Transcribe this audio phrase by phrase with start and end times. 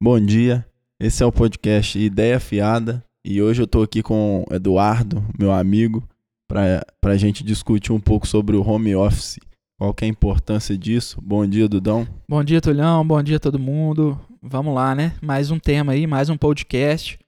[0.00, 0.64] Bom dia,
[1.00, 5.50] esse é o podcast Ideia Fiada e hoje eu estou aqui com o Eduardo, meu
[5.50, 6.08] amigo,
[6.48, 9.40] para a gente discutir um pouco sobre o home office.
[9.76, 11.20] Qual que é a importância disso?
[11.20, 12.06] Bom dia, Dudão.
[12.28, 13.04] Bom dia, Tulhão.
[13.04, 14.16] Bom dia, todo mundo.
[14.40, 15.16] Vamos lá, né?
[15.20, 17.18] Mais um tema aí, mais um podcast.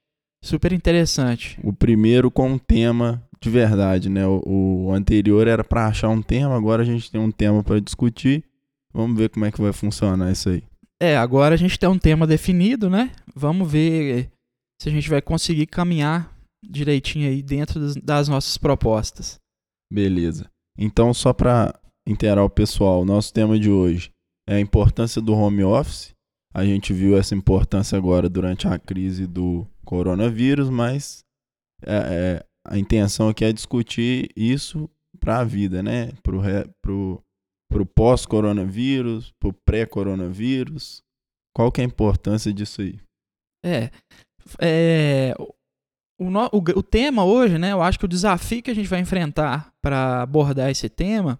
[0.41, 1.59] Super interessante.
[1.61, 4.25] O primeiro com um tema de verdade, né?
[4.25, 7.81] O, o anterior era para achar um tema, agora a gente tem um tema para
[7.81, 8.45] discutir.
[8.93, 10.63] Vamos ver como é que vai funcionar isso aí.
[11.01, 13.11] É, agora a gente tem um tema definido, né?
[13.35, 14.29] Vamos ver
[14.79, 16.31] se a gente vai conseguir caminhar
[16.63, 19.39] direitinho aí dentro das, nossas propostas.
[19.91, 20.47] Beleza.
[20.77, 21.73] Então, só para
[22.07, 24.11] inteirar o pessoal, nosso tema de hoje
[24.47, 26.13] é a importância do home office.
[26.53, 31.23] A gente viu essa importância agora durante a crise do coronavírus, mas
[31.83, 34.87] é, é, a intenção aqui é discutir isso
[35.19, 36.11] para a vida, né?
[36.21, 37.23] Para o
[37.71, 41.01] para o pós-coronavírus, para o pré-coronavírus?
[41.55, 42.99] Qual que é a importância disso aí?
[43.63, 43.89] É,
[44.59, 47.71] é o, o, o, tema hoje, né?
[47.71, 51.39] Eu acho que o desafio que a gente vai enfrentar para abordar esse tema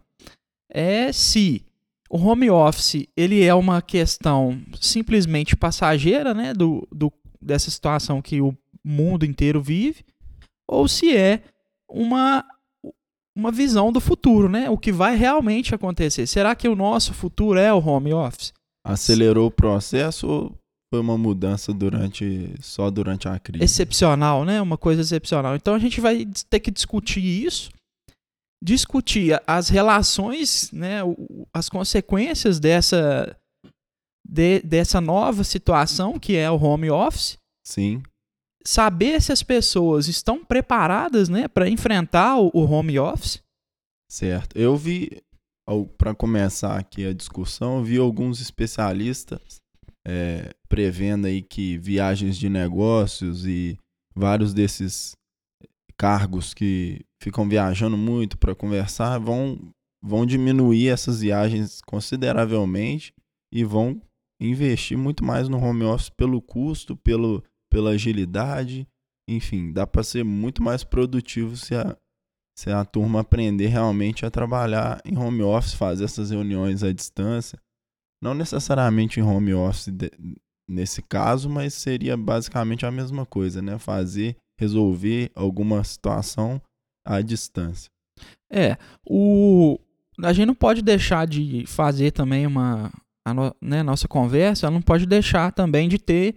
[0.69, 1.65] é se
[2.09, 6.53] o home office ele é uma questão simplesmente passageira, né?
[6.53, 10.05] Do, do, dessa situação que o mundo inteiro vive,
[10.67, 11.43] ou se é
[11.89, 12.45] uma
[13.35, 14.69] uma visão do futuro, né?
[14.69, 16.27] O que vai realmente acontecer.
[16.27, 18.53] Será que o nosso futuro é o home office?
[18.85, 20.57] Acelerou o processo ou
[20.93, 23.63] foi uma mudança durante só durante a crise?
[23.63, 24.61] Excepcional, né?
[24.61, 25.55] Uma coisa excepcional.
[25.55, 27.71] Então a gente vai ter que discutir isso,
[28.61, 30.99] discutir as relações, né?
[31.53, 33.35] As consequências dessa
[34.27, 37.37] de, dessa nova situação que é o home office.
[37.65, 38.03] Sim
[38.65, 43.41] saber se as pessoas estão preparadas né, para enfrentar o, home office.
[44.09, 44.57] Certo.
[44.57, 45.21] Eu vi,
[45.97, 49.61] para começar aqui a discussão, eu vi alguns especialistas
[50.05, 53.77] é, prevendo aí que viagens de negócios e
[54.15, 55.13] vários desses
[55.97, 59.71] cargos que ficam viajando muito para conversar vão,
[60.03, 63.13] vão diminuir essas viagens consideravelmente
[63.53, 64.01] e vão
[64.39, 68.87] investir muito mais no home office pelo custo, pelo, pela agilidade.
[69.27, 71.97] Enfim, dá para ser muito mais produtivo se a,
[72.55, 77.57] se a turma aprender realmente a trabalhar em home office, fazer essas reuniões à distância.
[78.21, 80.11] Não necessariamente em home office de,
[80.69, 83.79] nesse caso, mas seria basicamente a mesma coisa, né?
[83.79, 86.61] Fazer, resolver alguma situação
[87.05, 87.89] à distância.
[88.51, 88.77] É,
[89.07, 89.79] o
[90.23, 92.91] a gente não pode deixar de fazer também uma
[93.25, 96.35] a no, né, nossa conversa, não pode deixar também de ter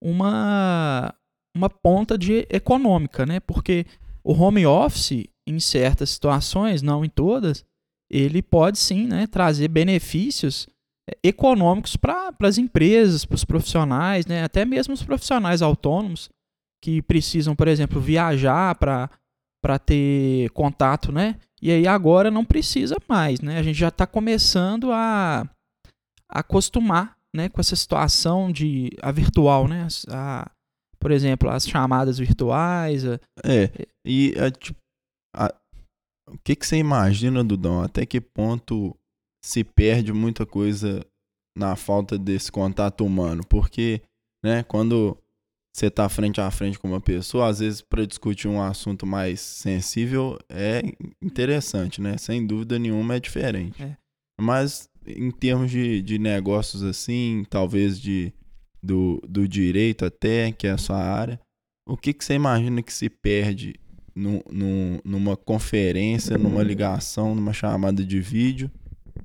[0.00, 1.14] uma,
[1.54, 3.40] uma ponta de econômica, né?
[3.40, 3.84] Porque
[4.24, 7.64] o home office, em certas situações, não em todas,
[8.10, 10.68] ele pode sim né, trazer benefícios
[11.08, 16.28] é, econômicos para as empresas, para os profissionais, né, até mesmo os profissionais autônomos
[16.82, 21.36] que precisam, por exemplo, viajar para ter contato, né?
[21.60, 23.58] E aí agora não precisa mais, né?
[23.58, 25.46] A gente já está começando a
[26.26, 29.86] acostumar né, com essa situação de a virtual, né?
[30.08, 30.50] A,
[30.98, 33.06] por exemplo, as chamadas virtuais.
[33.06, 33.70] A, é,
[34.04, 34.78] e a, tipo,
[35.34, 35.54] a,
[36.28, 37.82] o que, que você imagina, Dudão?
[37.82, 38.96] Até que ponto
[39.44, 41.04] se perde muita coisa
[41.56, 43.42] na falta desse contato humano?
[43.48, 44.02] Porque,
[44.44, 45.16] né, quando
[45.74, 49.40] você está frente a frente com uma pessoa, às vezes para discutir um assunto mais
[49.40, 50.82] sensível é
[51.22, 52.18] interessante, né?
[52.18, 53.82] Sem dúvida nenhuma é diferente.
[53.82, 53.96] É.
[54.40, 58.32] Mas em termos de, de negócios assim, talvez de,
[58.82, 61.40] do, do direito até, que é a sua área,
[61.86, 63.74] o que, que você imagina que se perde
[64.14, 68.70] no, no, numa conferência, numa ligação, numa chamada de vídeo,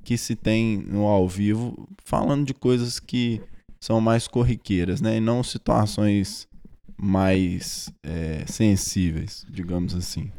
[0.02, 3.40] que se tem no ao vivo, falando de coisas que
[3.80, 5.16] são mais corriqueiras, né?
[5.16, 6.48] E não situações
[6.96, 10.30] mais é, sensíveis, digamos assim.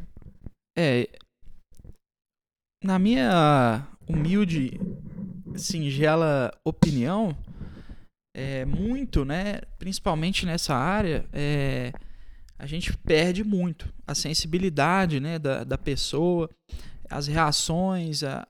[0.76, 1.08] É.
[2.82, 4.80] Na minha humilde
[5.56, 7.36] singela opinião,
[8.34, 11.92] é, muito, né, principalmente nessa área, é,
[12.58, 16.50] a gente perde muito a sensibilidade né, da, da pessoa,
[17.10, 18.46] as reações, a,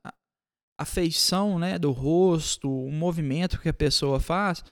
[0.78, 4.64] a feição né, do rosto, o movimento que a pessoa faz.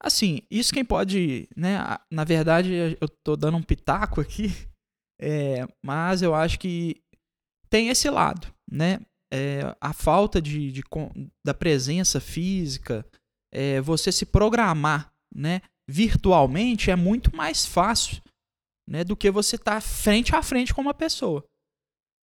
[0.00, 1.78] Assim, isso quem pode, né?
[2.10, 4.52] Na verdade, eu tô dando um pitaco aqui,
[5.20, 7.02] é, mas eu acho que
[7.68, 9.00] tem esse lado, né?
[9.32, 10.82] É, a falta de, de,
[11.44, 13.04] da presença física,
[13.52, 18.22] é, você se programar né, virtualmente é muito mais fácil
[18.88, 21.44] né, do que você estar tá frente a frente com uma pessoa.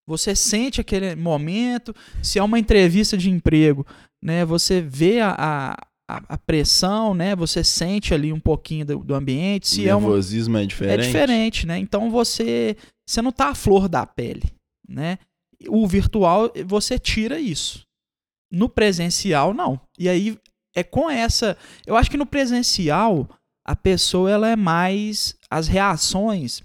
[0.08, 3.84] Você sente aquele momento, se é uma entrevista de emprego,
[4.22, 5.76] né, você vê a,
[6.08, 7.34] a, a, pressão, né?
[7.34, 9.66] Você sente ali um pouquinho do, do ambiente.
[9.66, 11.00] Se o nervosismo é, um, é diferente.
[11.00, 11.78] É diferente, né?
[11.78, 12.76] Então você,
[13.08, 14.44] você não tá à flor da pele,
[14.88, 15.18] né?
[15.68, 17.82] O virtual, você tira isso.
[18.52, 19.80] No presencial, não.
[19.98, 20.38] E aí,
[20.74, 21.56] é com essa...
[21.86, 23.28] Eu acho que no presencial,
[23.66, 25.34] a pessoa, ela é mais...
[25.50, 26.62] As reações,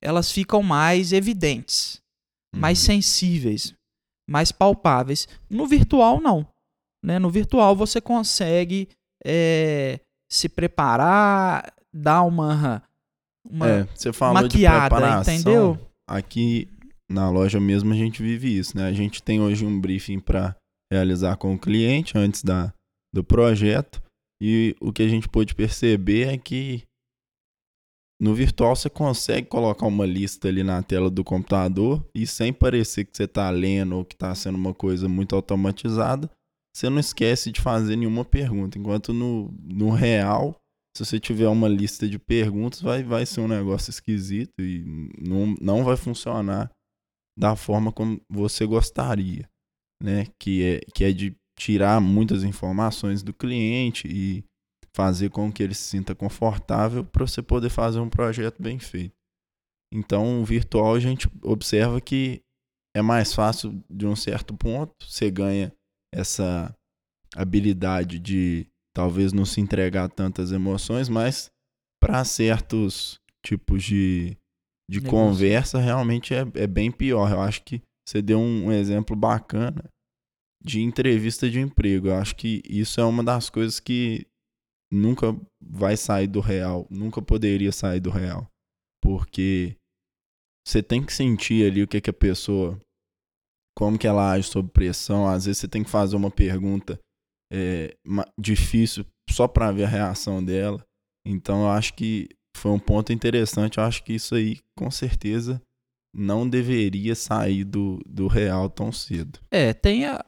[0.00, 2.00] elas ficam mais evidentes,
[2.54, 2.60] uhum.
[2.60, 3.74] mais sensíveis,
[4.28, 5.28] mais palpáveis.
[5.48, 6.46] No virtual, não.
[7.04, 7.18] Né?
[7.18, 8.88] No virtual, você consegue
[9.24, 12.82] é, se preparar, dar uma,
[13.48, 15.78] uma é, você falou maquiada, entendeu?
[16.08, 16.68] Aqui
[17.10, 18.86] na loja mesmo a gente vive isso, né?
[18.86, 20.56] A gente tem hoje um briefing para
[20.92, 22.72] realizar com o cliente antes da,
[23.12, 24.00] do projeto
[24.40, 26.84] e o que a gente pôde perceber é que
[28.20, 33.04] no virtual você consegue colocar uma lista ali na tela do computador e sem parecer
[33.04, 36.30] que você está lendo ou que está sendo uma coisa muito automatizada,
[36.76, 38.78] você não esquece de fazer nenhuma pergunta.
[38.78, 40.54] Enquanto no, no real,
[40.96, 44.84] se você tiver uma lista de perguntas, vai, vai ser um negócio esquisito e
[45.18, 46.70] não, não vai funcionar
[47.38, 49.48] da forma como você gostaria,
[50.02, 50.26] né?
[50.38, 54.44] Que é, que é de tirar muitas informações do cliente e
[54.94, 59.14] fazer com que ele se sinta confortável para você poder fazer um projeto bem feito.
[59.92, 62.42] Então, o virtual a gente observa que
[62.96, 65.72] é mais fácil de um certo ponto, você ganha
[66.12, 66.74] essa
[67.36, 71.50] habilidade de talvez não se entregar tantas emoções, mas
[72.00, 74.36] para certos tipos de,
[74.90, 77.30] de conversa realmente é, é bem pior.
[77.30, 79.84] Eu acho que você deu um, um exemplo bacana
[80.60, 82.08] de entrevista de emprego.
[82.08, 84.26] Eu acho que isso é uma das coisas que
[84.92, 88.50] nunca vai sair do real, nunca poderia sair do real.
[89.00, 89.76] Porque
[90.66, 92.76] você tem que sentir ali o que, que a pessoa,
[93.78, 95.28] como que ela age sob pressão.
[95.28, 96.98] Às vezes você tem que fazer uma pergunta
[97.52, 97.96] é,
[98.36, 100.84] difícil só para ver a reação dela.
[101.24, 103.78] Então eu acho que foi um ponto interessante.
[103.78, 105.60] Eu acho que isso aí, com certeza,
[106.14, 109.38] não deveria sair do, do real tão cedo.
[109.50, 110.24] É, tem, a,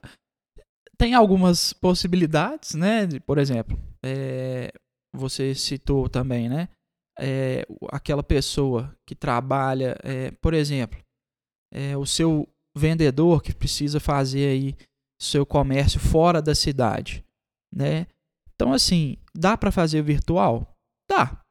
[0.96, 3.06] tem algumas possibilidades, né?
[3.26, 4.72] Por exemplo, é,
[5.14, 6.68] você citou também, né?
[7.18, 10.98] É, aquela pessoa que trabalha, é, por exemplo,
[11.72, 14.74] é, o seu vendedor que precisa fazer aí
[15.20, 17.24] seu comércio fora da cidade,
[17.72, 18.06] né?
[18.54, 20.74] Então assim, dá para fazer virtual?
[21.08, 21.41] Dá.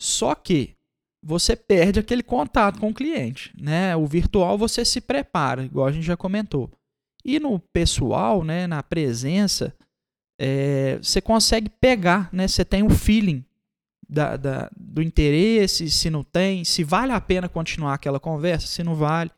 [0.00, 0.74] Só que
[1.22, 3.94] você perde aquele contato com o cliente, né?
[3.94, 6.70] O virtual você se prepara, igual a gente já comentou.
[7.22, 9.76] E no pessoal, né, na presença,
[10.40, 12.48] é, você consegue pegar, né?
[12.48, 13.44] Você tem o um feeling
[14.08, 18.82] da, da, do interesse, se não tem, se vale a pena continuar aquela conversa, se
[18.82, 19.30] não vale.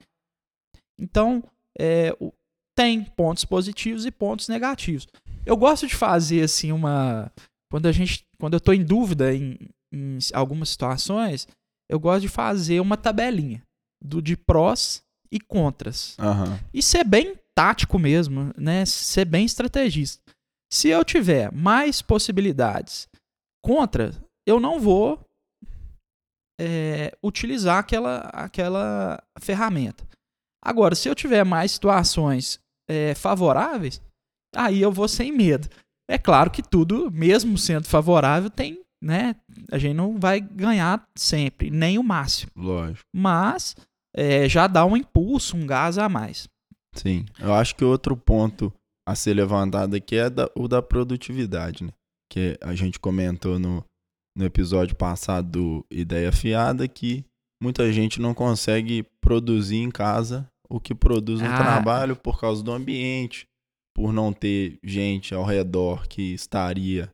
[0.97, 1.43] Então,
[1.77, 2.17] é,
[2.77, 5.09] tem pontos positivos e pontos negativos.
[5.45, 7.33] Eu gosto de fazer assim uma
[7.69, 9.59] quando a gente quando eu estou em dúvida em,
[9.93, 11.47] em, algumas situações,
[11.91, 13.63] eu gosto de fazer uma tabelinha
[14.03, 16.17] do de prós e contras.
[16.19, 16.59] Uhum.
[16.73, 18.85] E ser bem tático mesmo, né?
[18.85, 20.23] Ser bem estrategista.
[20.73, 23.09] Se eu tiver mais possibilidades
[23.63, 24.13] contra,
[24.47, 25.21] eu não vou
[26.61, 30.07] é, utilizar aquela, aquela ferramenta.
[30.65, 34.01] Agora, se eu tiver mais situações é, favoráveis,
[34.55, 35.69] aí eu vou sem medo.
[36.09, 39.35] É claro que tudo, mesmo sendo favorável, tem, né?
[39.71, 42.53] A gente não vai ganhar sempre, nem o máximo.
[42.57, 43.05] Lógico.
[43.15, 43.75] Mas
[44.15, 46.49] é, já dá um impulso, um gás a mais.
[46.95, 47.27] Sim.
[47.39, 48.73] Eu acho que outro ponto
[49.07, 51.91] a ser levantado aqui é da, o da produtividade, né?
[52.31, 53.85] Que a gente comentou no,
[54.37, 57.25] no episódio passado do Ideia Fiada que
[57.61, 61.57] muita gente não consegue produzir em casa o que produz no ah.
[61.57, 63.47] trabalho por causa do ambiente,
[63.95, 67.11] por não ter gente ao redor que estaria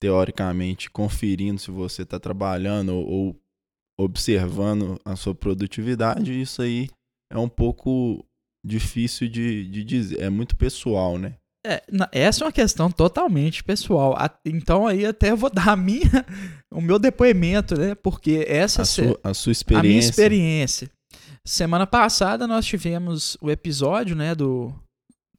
[0.00, 3.40] teoricamente conferindo se você está trabalhando ou, ou
[3.98, 6.40] observando a sua produtividade.
[6.40, 6.88] Isso aí
[7.30, 8.24] é um pouco
[8.64, 10.20] difícil de, de dizer.
[10.20, 11.34] É muito pessoal, né?
[11.64, 14.16] É, essa é uma questão totalmente pessoal.
[14.46, 16.24] Então aí até eu vou dar a minha,
[16.72, 17.94] o meu depoimento, né?
[17.94, 19.88] Porque essa a, sua, a sua experiência.
[19.88, 20.90] A minha experiência.
[21.44, 24.72] Semana passada nós tivemos o episódio, né, do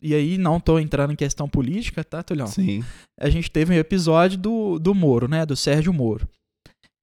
[0.01, 2.47] e aí não tô entrando em questão política, tá, Tulhão?
[2.47, 2.83] Sim.
[3.19, 6.27] A gente teve um episódio do, do Moro, né, do Sérgio Moro.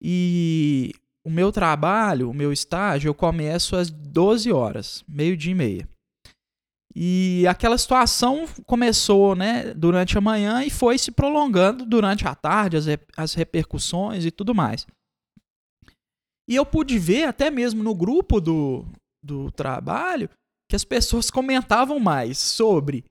[0.03, 0.93] E
[1.25, 5.89] o meu trabalho, o meu estágio, eu começo às 12 horas, meio-dia e meia.
[6.95, 12.77] E aquela situação começou né, durante a manhã e foi se prolongando durante a tarde,
[12.77, 12.87] as,
[13.17, 14.87] as repercussões e tudo mais.
[16.49, 18.85] E eu pude ver, até mesmo no grupo do,
[19.23, 20.31] do trabalho,
[20.69, 23.05] que as pessoas comentavam mais sobre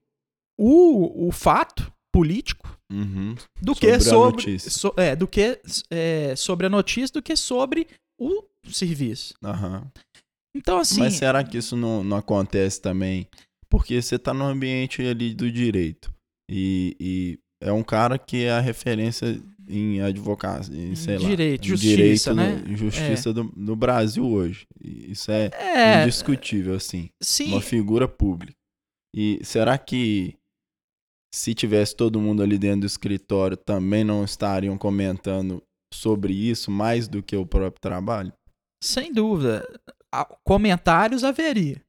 [0.57, 3.35] o, o fato político, Uhum.
[3.61, 4.71] do Sobre que a sobre notícia.
[4.71, 5.59] so- é, do que
[5.91, 7.85] é, sobre a notícia do que sobre
[8.17, 9.33] o serviço.
[9.43, 9.91] Aham.
[10.55, 13.27] Então assim, Mas será que isso não, não acontece também?
[13.69, 16.11] Porque você tá no ambiente ali do direito.
[16.49, 21.65] E, e é um cara que é a referência em advocacia, em, sei lá, Direito,
[21.65, 22.75] em justiça, direito né?
[22.75, 24.65] justiça do, no Brasil hoje.
[24.81, 27.09] Isso é, é, indiscutível, assim.
[27.21, 28.55] sim, Uma figura pública.
[29.15, 30.35] E será que
[31.33, 35.61] se tivesse todo mundo ali dentro do escritório também não estariam comentando
[35.93, 38.33] sobre isso mais do que o próprio trabalho?
[38.83, 39.67] sem dúvida,
[40.43, 41.81] comentários haveria.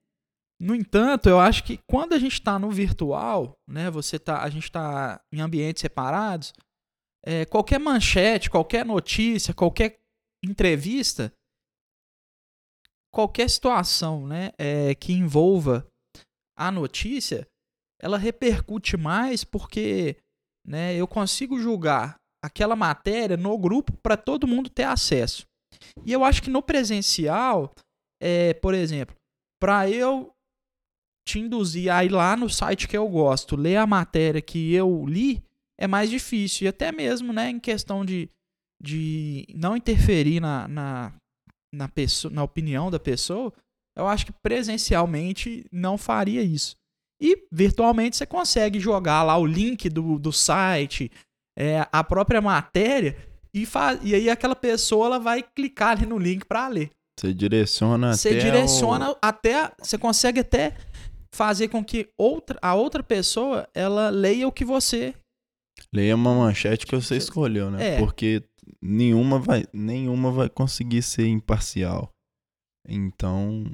[0.60, 4.50] No entanto, eu acho que quando a gente está no virtual, né, você tá, a
[4.50, 6.52] gente está em ambientes separados,
[7.24, 9.98] é, qualquer manchete, qualquer notícia, qualquer
[10.44, 11.32] entrevista,
[13.12, 15.86] qualquer situação, né, é, que envolva
[16.56, 17.46] a notícia,
[18.00, 20.16] ela repercute mais porque,
[20.66, 25.46] né, eu consigo julgar aquela matéria no grupo para todo mundo ter acesso.
[26.04, 27.72] E eu acho que no presencial,
[28.22, 29.14] é, por exemplo,
[29.60, 30.32] para eu
[31.26, 35.04] te induzir a ir lá no site que eu gosto, ler a matéria que eu
[35.06, 35.42] li,
[35.78, 36.64] é mais difícil.
[36.64, 38.28] E até mesmo, né, em questão de,
[38.82, 41.12] de não interferir na, na,
[41.74, 43.52] na, pessoa, na opinião da pessoa,
[43.96, 46.76] eu acho que presencialmente não faria isso.
[47.20, 51.10] E virtualmente você consegue jogar lá o link do, do site,
[51.58, 53.16] é, a própria matéria,
[53.52, 53.66] e,
[54.02, 56.90] e aí aquela pessoa ela vai clicar ali no link para ler.
[57.18, 59.72] Você direciona Você até direciona o- até.
[59.80, 60.76] Você consegue até
[61.34, 65.14] fazer com que outra, a outra pessoa ela leia o que você.
[65.94, 67.94] Leia uma manchete que você escolheu, né?
[67.94, 67.98] É.
[67.98, 68.42] Porque
[68.82, 72.12] nenhuma vai, nenhuma vai conseguir ser imparcial.
[72.86, 73.70] Então,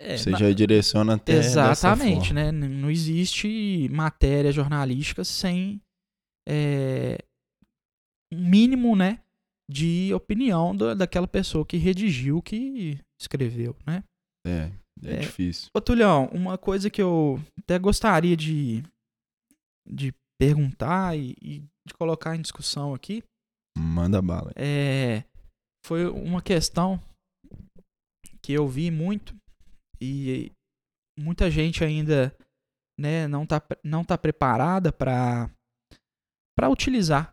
[0.00, 2.50] É, você já direciona até Exatamente, né?
[2.52, 5.80] Não existe matéria jornalística sem
[6.48, 7.18] é,
[8.32, 9.20] um mínimo, né,
[9.70, 14.02] de opinião da, daquela pessoa que redigiu, que escreveu, né?
[14.46, 14.70] É,
[15.04, 15.16] é, É.
[15.18, 15.68] difícil.
[15.74, 18.82] Ô, Tulhão, uma coisa que eu até gostaria de,
[19.86, 23.22] de perguntar e, e de colocar em discussão aqui
[23.76, 24.52] Manda bala.
[24.56, 25.24] é,
[25.86, 27.02] foi uma questão
[28.42, 29.36] que eu vi muito
[30.00, 30.50] e
[31.18, 32.34] muita gente ainda
[32.98, 35.50] né, não está não tá preparada para
[36.70, 37.32] utilizar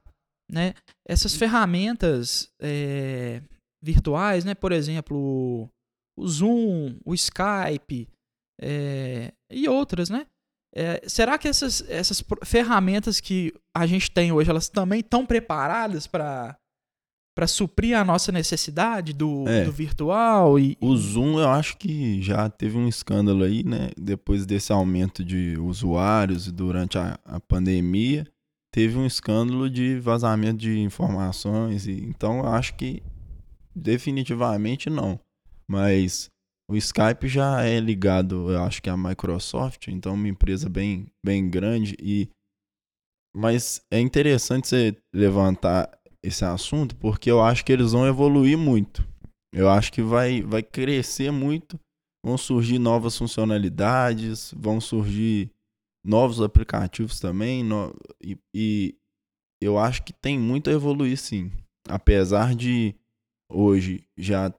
[0.52, 0.74] né,
[1.08, 3.42] essas ferramentas é,
[3.84, 5.70] virtuais, né, por exemplo, o-
[6.18, 8.08] o Zoom, o Skype
[8.62, 10.26] é, e outras, né?
[10.78, 16.06] É, será que essas, essas ferramentas que a gente tem hoje, elas também estão preparadas
[16.08, 16.58] para
[17.38, 19.66] para suprir a nossa necessidade do, É.
[19.66, 23.90] do virtual e O Zoom, eu acho que já teve um escândalo aí, né?
[23.98, 28.26] Depois desse aumento de usuários durante a, a pandemia,
[28.72, 31.86] teve um escândalo de vazamento de informações.
[31.88, 33.04] E, então, eu acho que
[33.76, 35.20] definitivamente não.
[35.68, 36.30] Mas
[36.70, 41.08] o Skype já é ligado, eu acho que à Microsoft, então é uma empresa bem,
[41.24, 41.96] bem grande.
[42.00, 42.30] E
[43.36, 45.90] mas é interessante você levantar
[46.24, 49.06] esse assunto, porque eu acho que eles vão evoluir muito.
[49.54, 51.80] Eu acho que vai, vai crescer muito.
[52.26, 55.52] Vão surgir novas funcionalidades, vão surgir
[56.04, 57.64] novos aplicativos também.
[57.64, 57.94] no-
[58.24, 58.96] e, e
[59.62, 61.52] eu acho que tem muito a evoluir, sim.
[61.88, 62.96] Apesar de
[63.52, 64.54] hoje já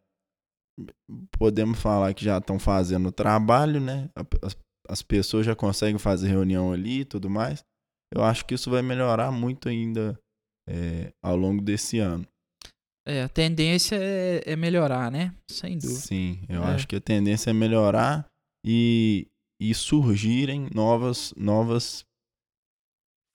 [1.39, 4.09] podemos falar que já estão fazendo o trabalho, né?
[4.43, 4.57] As,
[4.89, 7.65] as pessoas já conseguem fazer reunião ali e tudo mais.
[8.15, 10.19] Eu acho que isso vai melhorar muito ainda
[10.69, 12.27] é, ao longo desse ano.
[13.09, 15.33] é, a tendência é, é melhorar, né?
[15.51, 16.01] Sem dúvida.
[16.01, 16.67] Sim, eu É.
[16.75, 18.27] acho que a tendência é melhorar
[18.65, 19.27] e,
[19.61, 22.05] e surgirem novas, novas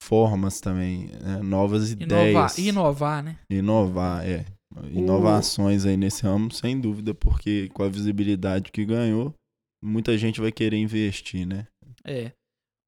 [0.03, 1.38] formas também, né?
[1.43, 2.57] novas Inovar, ideias.
[2.57, 3.39] inovar, né?
[3.50, 4.45] Inovar, é.
[4.92, 9.34] Inovações aí nesse ramo, sem dúvida, porque com a visibilidade que ganhou,
[9.84, 11.68] muita gente vai querer investir, né?
[12.06, 12.32] É.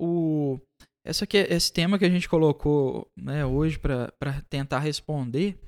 [0.01, 0.59] O,
[1.05, 5.59] essa que, esse tema que a gente colocou né, hoje para tentar responder,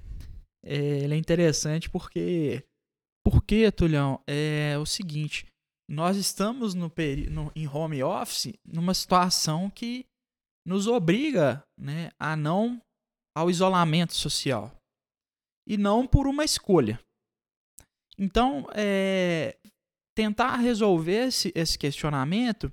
[0.63, 2.63] é, ele é interessante porque.
[3.25, 5.45] Porque, Tulhão, é o seguinte:
[5.89, 6.91] nós estamos no,
[7.29, 10.05] no, em home office numa situação que
[10.65, 12.81] nos obriga né, a não
[13.35, 14.75] ao isolamento social.
[15.67, 16.99] E não por uma escolha.
[18.17, 19.57] Então, é,
[20.15, 22.71] tentar resolver esse, esse questionamento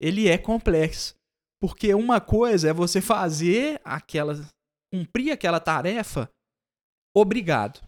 [0.00, 1.14] ele é complexo.
[1.60, 4.34] Porque uma coisa é você fazer aquela.
[4.92, 6.30] cumprir aquela tarefa
[7.14, 7.86] obrigado.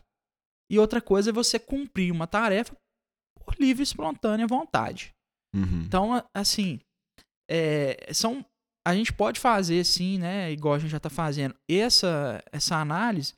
[0.71, 2.77] E outra coisa é você cumprir uma tarefa
[3.39, 5.13] por livre e espontânea vontade.
[5.55, 5.83] Uhum.
[5.85, 6.81] Então, assim,
[7.51, 8.45] é, são
[8.87, 13.35] a gente pode fazer sim, né, igual a gente já está fazendo, essa, essa análise,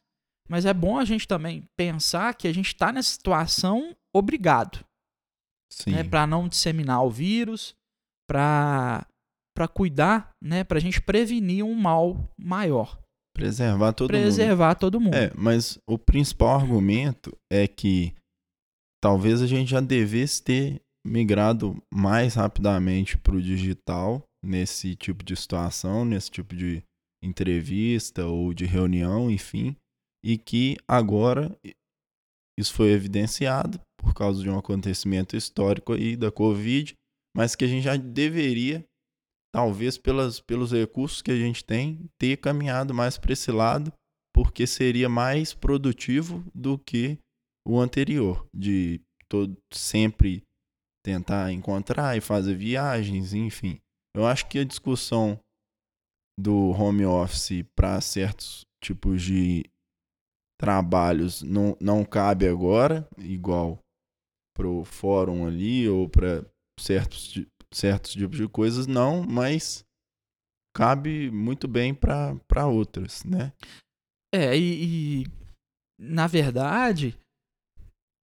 [0.49, 4.85] mas é bom a gente também pensar que a gente está nessa situação obrigado.
[5.73, 5.91] Sim.
[5.91, 7.75] Né, para não disseminar o vírus,
[8.29, 9.07] para
[9.57, 12.99] para cuidar, né, para a gente prevenir um mal maior.
[13.33, 14.21] Preservar todo mundo.
[14.21, 15.15] Preservar todo mundo.
[15.15, 18.13] É, mas o principal argumento é que
[19.01, 25.37] talvez a gente já devesse ter migrado mais rapidamente para o digital nesse tipo de
[25.37, 26.83] situação, nesse tipo de
[27.23, 29.77] entrevista ou de reunião, enfim,
[30.25, 31.55] e que agora
[32.59, 36.95] isso foi evidenciado por causa de um acontecimento histórico aí da Covid,
[37.37, 38.83] mas que a gente já deveria,
[39.53, 43.93] talvez pelas, pelos recursos que a gente tem, ter caminhado mais para esse lado,
[44.35, 47.19] porque seria mais produtivo do que
[47.67, 50.43] o anterior, de todo, sempre
[51.05, 53.79] tentar encontrar e fazer viagens, enfim.
[54.17, 55.39] Eu acho que a discussão
[56.39, 59.65] do home office para certos tipos de
[60.59, 63.79] trabalhos não, não cabe agora, igual
[64.57, 66.45] para o fórum ali ou para
[66.79, 67.35] certos,
[67.73, 69.85] certos tipos de coisas, não, mas
[70.75, 73.53] cabe muito bem para outras, né?
[74.35, 75.27] É, e, e,
[75.99, 77.17] na verdade,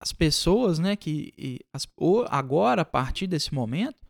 [0.01, 1.87] as pessoas, né, que e, as,
[2.29, 4.01] agora, a partir desse momento,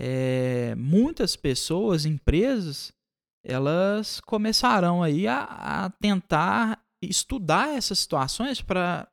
[0.00, 2.92] é, muitas pessoas, empresas,
[3.44, 9.08] elas começarão aí a, a tentar estudar essas situações para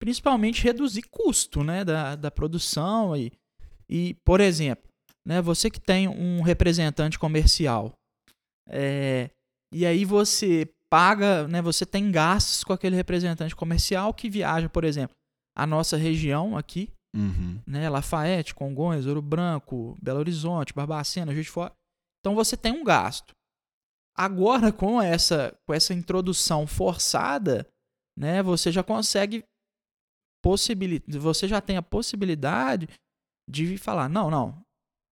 [0.00, 3.32] principalmente reduzir custo né, da, da produção e,
[3.88, 4.88] e, por exemplo,
[5.26, 7.92] né, você que tem um representante comercial
[8.68, 9.30] é,
[9.72, 14.84] e aí você paga, né, você tem gastos com aquele representante comercial que viaja, por
[14.84, 15.14] exemplo,
[15.56, 17.60] a nossa região aqui, uhum.
[17.66, 21.72] né, Lafayette, Congonhas, Ouro Branco, Belo Horizonte, Barbacena, Juiz de Fora.
[22.20, 23.34] Então você tem um gasto.
[24.18, 27.66] Agora com essa com essa introdução forçada,
[28.18, 29.44] né, você já consegue
[30.42, 32.88] possibilidade, você já tem a possibilidade
[33.48, 34.60] de falar, não, não,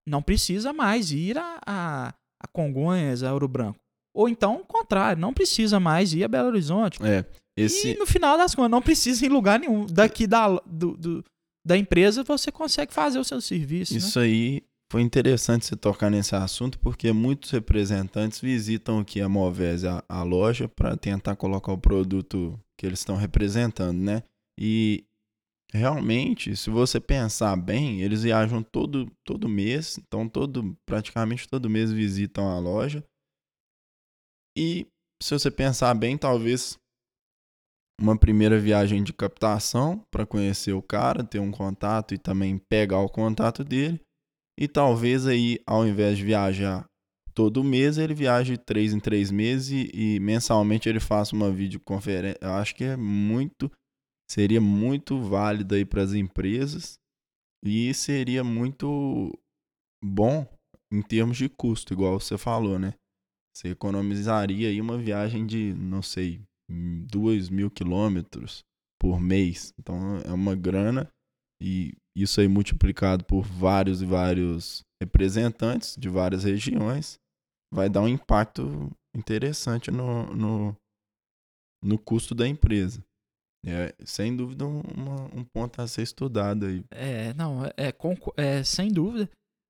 [0.08, 2.08] não precisa mais ir a, a,
[2.42, 3.78] a Congonhas, a Ouro Branco.
[4.14, 6.98] Ou então, o contrário, não precisa mais ir a Belo Horizonte.
[7.04, 7.24] É,
[7.56, 7.92] esse...
[7.92, 9.86] E no final das contas, não precisa ir em lugar nenhum.
[9.86, 11.24] Daqui da, do, do
[11.66, 13.92] da empresa, você consegue fazer o seu serviço.
[13.92, 13.98] Né?
[13.98, 14.24] Isso né?
[14.24, 20.04] aí foi interessante você tocar nesse assunto, porque muitos representantes visitam aqui a Moves, a,
[20.08, 24.22] a loja, para tentar colocar o produto que eles estão representando, né?
[24.58, 25.04] E
[25.72, 31.90] realmente, se você pensar bem, eles viajam todo, todo mês, então todo, praticamente todo mês
[31.90, 33.04] visitam a loja.
[34.56, 34.86] E
[35.22, 36.78] se você pensar bem, talvez
[38.00, 43.00] uma primeira viagem de captação para conhecer o cara, ter um contato e também pegar
[43.00, 44.00] o contato dele.
[44.58, 46.86] E talvez aí, ao invés de viajar
[47.34, 52.38] todo mês, ele viaje três em três meses e, mensalmente ele faça uma videoconferência.
[52.40, 53.70] Eu acho que é muito,
[54.30, 56.98] seria muito válido aí para as empresas
[57.62, 59.30] e seria muito
[60.02, 60.46] bom
[60.90, 62.94] em termos de custo, igual você falou, né?
[63.54, 66.40] Você economizaria aí uma viagem de, não sei,
[66.70, 68.64] 2 mil quilômetros
[68.98, 69.72] por mês.
[69.78, 71.08] Então é uma grana
[71.62, 77.18] e isso aí multiplicado por vários e vários representantes de várias regiões
[77.72, 80.76] vai dar um impacto interessante no, no,
[81.84, 83.04] no custo da empresa.
[83.64, 86.84] É, sem dúvida, uma, um ponto a ser estudado aí.
[86.90, 87.94] É, não, é, é,
[88.36, 89.28] é sem dúvida.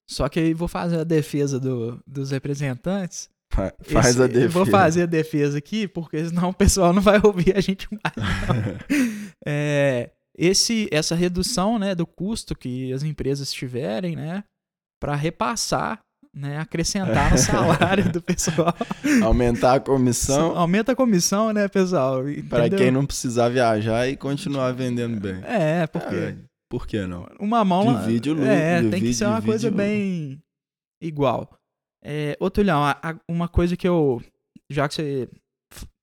[0.08, 3.72] Só que aí vou fazer a defesa do, dos representantes Faz
[4.10, 4.48] Esse, a defesa.
[4.48, 8.14] Vou fazer a defesa aqui, porque senão o pessoal não vai ouvir a gente mais.
[9.46, 14.44] é, esse, essa redução né, do custo que as empresas tiverem, né,
[15.00, 16.00] para repassar,
[16.34, 18.74] né, acrescentar no salário do pessoal.
[19.24, 20.56] Aumentar a comissão.
[20.56, 22.22] Aumenta a comissão, né, pessoal?
[22.48, 25.40] Para quem não precisar viajar e continuar vendendo bem.
[25.44, 26.14] É, porque.
[26.14, 26.36] É,
[26.70, 27.26] por que não?
[27.40, 28.00] Uma mão.
[28.00, 28.50] Divide o lucro.
[28.50, 30.42] É, tem que ser uma coisa bem
[31.00, 31.48] igual.
[32.04, 32.82] É, ô, Tulhão,
[33.28, 34.22] uma coisa que eu.
[34.70, 35.28] Já que você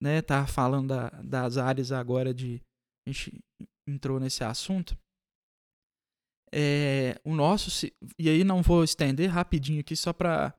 [0.01, 2.61] né, tá falando da, das áreas agora de.
[3.05, 3.39] A gente
[3.87, 4.97] entrou nesse assunto.
[6.53, 7.87] É, o nosso.
[8.19, 10.53] E aí não vou estender rapidinho aqui, só para.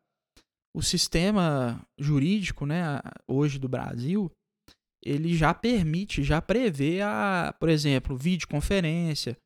[0.76, 4.28] O sistema jurídico, né, hoje do Brasil,
[5.04, 9.36] ele já permite, já prevê a, por exemplo, videoconferência,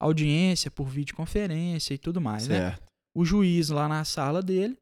[0.00, 2.70] audiência por videoconferência e tudo mais, né?
[2.70, 2.80] certo.
[2.80, 2.86] né?
[3.14, 4.78] O juiz lá na sala dele,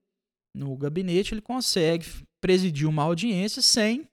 [0.54, 2.06] no gabinete, ele consegue
[2.40, 4.06] presidir uma audiência sem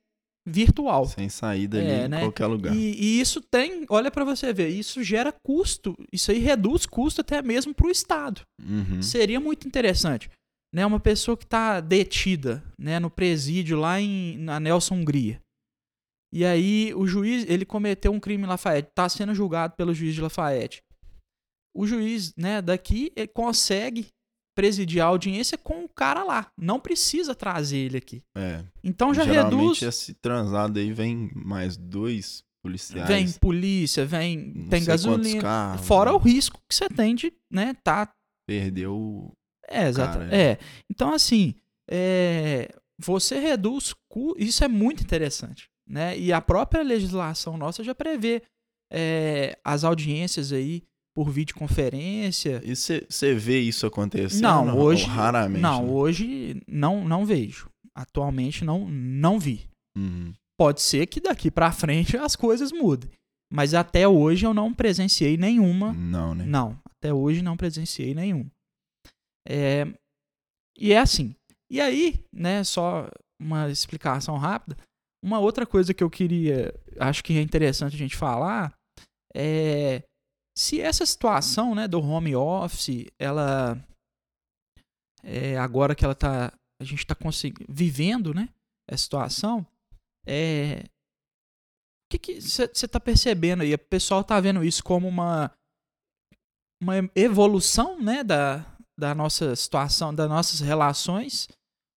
[0.45, 1.05] virtual.
[1.05, 2.19] Sem saída ali é, em né?
[2.19, 2.75] qualquer lugar.
[2.75, 7.21] E, e, isso tem, olha para você ver, isso gera custo, isso aí reduz custo
[7.21, 8.41] até mesmo para o Estado.
[8.61, 9.01] Uhum.
[9.01, 10.29] Seria muito interessante.
[10.73, 15.39] né, uma pessoa que está detida, né, no presídio lá em na Nelson Hungria.
[16.33, 20.15] E aí o juiz, ele cometeu um crime em Lafayette, está sendo julgado pelo juiz
[20.15, 20.81] de Lafayette.
[21.75, 24.07] O juiz, né, daqui, ele consegue
[24.55, 26.51] presidir a audiência com o cara lá.
[26.57, 28.23] Não precisa trazer ele aqui.
[28.37, 28.63] É.
[28.83, 29.81] Então já Geralmente reduz.
[29.81, 33.07] esse transado aí vem mais dois policiais.
[33.07, 34.53] Vem polícia, vem.
[34.55, 35.41] não tem gasolina.
[35.41, 36.15] carros, Fora né?
[36.15, 38.09] o risco que você tem de, né, tá.
[38.47, 39.33] Perdeu o-
[39.67, 40.19] É, exato.
[40.19, 40.57] Cara, é.
[40.89, 41.55] Então, assim,
[41.89, 43.93] é, você reduz.
[44.09, 45.67] cu- Isso é muito interessante.
[45.87, 46.17] Né?
[46.17, 48.41] E a própria legislação nossa já prevê
[48.91, 50.83] é, as audiências aí
[51.15, 52.61] por videoconferência.
[52.63, 54.41] E você vê isso acontecendo?
[54.41, 55.05] Não, ou hoje.
[55.05, 55.61] raramente.
[55.61, 55.91] Não, né?
[55.91, 57.69] hoje não, não vejo.
[57.95, 59.69] Atualmente não, não vi.
[59.95, 60.33] Uhum.
[60.57, 63.11] Pode ser que daqui pra frente as coisas mudem.
[63.51, 65.93] Mas até hoje eu não presenciei nenhuma.
[65.93, 66.43] Não, né?
[66.45, 68.49] Não, até hoje não presenciei nenhum.
[69.47, 69.85] É,
[70.77, 71.35] e é assim.
[71.71, 73.07] E aí, né, só
[73.39, 74.77] uma explicação rápida.
[75.23, 78.73] Uma outra coisa que eu queria, acho que é interessante a gente falar,
[79.35, 80.03] é
[80.57, 83.83] se essa situação, né, do home office, ela
[85.23, 87.15] é, agora que ela tá, a gente está
[87.67, 88.49] vivendo, né,
[88.87, 89.65] essa situação,
[90.27, 90.83] é,
[92.13, 93.73] o que você está percebendo aí?
[93.73, 95.51] O pessoal está vendo isso como uma
[96.81, 98.65] uma evolução, né, da,
[98.99, 101.47] da nossa situação, das nossas relações,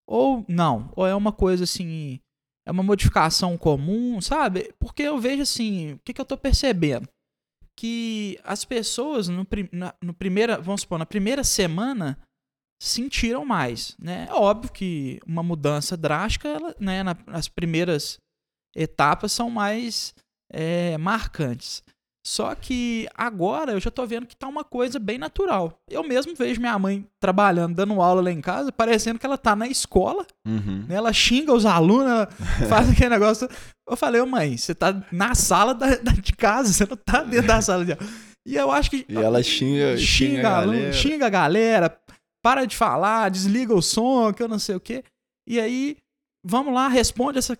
[0.08, 0.92] ou não?
[0.94, 2.20] Ou é uma coisa assim,
[2.64, 4.72] é uma modificação comum, sabe?
[4.78, 7.08] Porque eu vejo assim, o que, que eu tô percebendo?
[7.78, 12.18] Que as pessoas no, prim- na, no primeira, vamos supor, na primeira semana
[12.82, 14.26] sentiram mais, né?
[14.30, 18.18] É óbvio que uma mudança drástica, ela, né, na- nas primeiras
[18.74, 20.14] etapas são mais
[20.52, 21.82] é, marcantes.
[22.26, 25.78] Só que agora eu já tô vendo que tá uma coisa bem natural.
[25.88, 29.54] Eu mesmo vejo minha mãe trabalhando, dando aula lá em casa, parecendo que ela tá
[29.54, 30.84] na escola, Uhum.
[30.88, 30.96] né?
[30.96, 32.26] Ela xinga os alunos, ela
[32.68, 33.48] faz aquele negócio.
[33.88, 37.22] Eu falei, ô mãe, você tá na sala da, da- de casa, você não tá
[37.22, 38.04] dentro da sala de aula.
[38.44, 39.06] E eu acho que.
[39.08, 40.92] E ela xinga, xinga, a aluno, galera.
[40.92, 41.98] xinga a galera,
[42.44, 45.04] para de falar, desliga o som, que eu não sei o quê.
[45.48, 45.96] E aí,
[46.44, 47.56] vamos lá, responde essa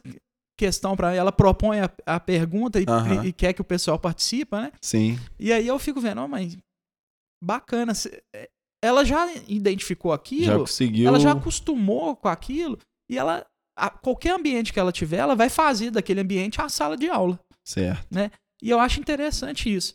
[0.56, 1.16] questão pra ela.
[1.18, 3.24] Ela propõe a, a pergunta e, Aham.
[3.24, 4.72] e quer que o pessoal participa, né?
[4.80, 5.18] Sim.
[5.38, 6.56] E aí eu fico vendo, ó, mas
[7.42, 7.92] bacana.
[8.34, 8.48] é,
[8.82, 11.08] Ela já identificou aquilo, Já conseguiu.
[11.08, 12.78] ela já acostumou com aquilo,
[13.10, 13.44] e ela.
[13.78, 17.38] a- qualquer ambiente que ela tiver, ela vai fazer daquele ambiente a sala de aula.
[17.64, 18.06] Certo.
[18.62, 19.94] E eu acho interessante isso.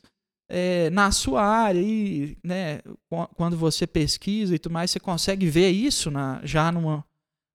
[0.54, 5.48] É, na sua área aí, né, qu- quando você pesquisa e tudo mais, você consegue
[5.48, 7.06] ver isso na, já numa,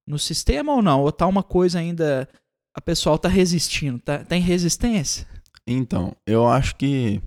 [0.08, 1.02] no sistema ou não?
[1.02, 2.26] Ou tá uma coisa ainda.
[2.76, 3.98] A pessoal tá resistindo?
[3.98, 5.26] Tá, tem resistência?
[5.66, 7.22] Então, eu acho que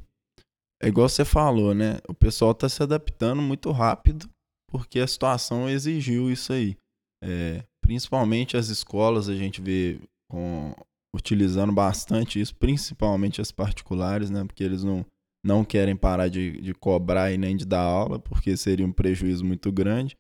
[0.82, 2.00] é igual você falou, né?
[2.08, 4.30] O pessoal tá se adaptando muito rápido
[4.70, 6.78] porque a situação exigiu isso aí.
[7.24, 10.74] É, principalmente as escolas, a gente vê com-
[11.16, 14.46] utilizando bastante isso, principalmente as particulares, né?
[14.46, 15.04] Porque eles não,
[15.44, 19.44] não querem parar de, de cobrar e nem de dar aula, porque seria um prejuízo
[19.44, 20.16] muito grande.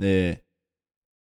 [0.00, 0.38] É,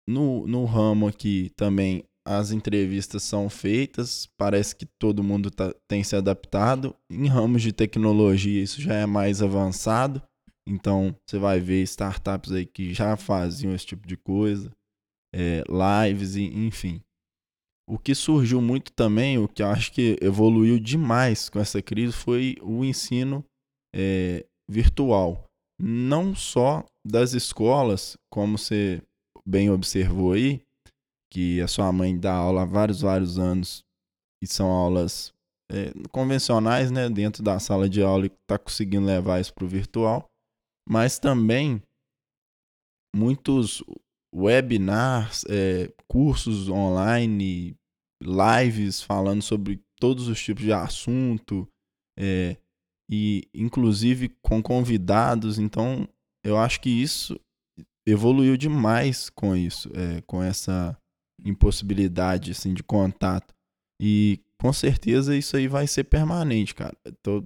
[0.09, 6.03] no, no ramo aqui também as entrevistas são feitas, parece que todo mundo tá- tem
[6.03, 6.95] se adaptado.
[7.09, 10.21] Em ramos de tecnologia, isso já é mais avançado.
[10.67, 14.71] Então, você vai ver startups aí que já faziam esse tipo de coisa,
[15.33, 15.63] é,
[16.07, 17.01] lives, e, enfim.
[17.89, 22.13] O que surgiu muito também, o que eu acho que evoluiu demais com essa crise,
[22.13, 23.43] foi o ensino
[23.95, 25.45] é, virtual.
[25.81, 29.01] Não só das escolas, como você
[29.47, 30.61] bem observou aí,
[31.31, 33.83] que a sua mãe dá aula há vários, vários anos
[34.41, 35.33] e são aulas
[35.71, 39.67] é, convencionais, né, dentro da sala de aula e está conseguindo levar isso para o
[39.67, 40.25] virtual,
[40.87, 41.81] mas também
[43.15, 43.83] muitos
[44.33, 47.75] webinars, é, cursos online,
[48.21, 51.67] lives falando sobre todos os tipos de assunto
[52.17, 52.57] é,
[53.09, 55.57] e inclusive com convidados.
[55.57, 56.07] Então,
[56.43, 57.39] eu acho que isso
[58.07, 60.98] evoluiu demais com isso, é, com essa
[61.45, 63.53] impossibilidade assim de contato.
[64.01, 66.95] E com certeza isso aí vai ser permanente, cara.
[67.05, 67.45] Então,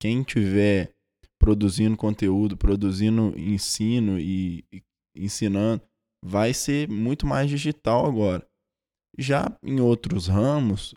[0.00, 0.94] quem tiver
[1.38, 4.82] produzindo conteúdo, produzindo ensino e, e
[5.16, 5.82] ensinando,
[6.24, 8.46] vai ser muito mais digital agora.
[9.18, 10.94] Já em outros ramos,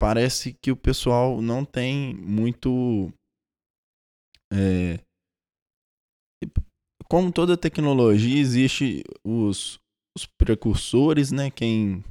[0.00, 3.12] parece que o pessoal não tem muito.
[4.52, 4.98] é,
[7.08, 9.80] como toda tecnologia, existe os,
[10.18, 11.50] os precursores, né?
[11.50, 12.04] Quem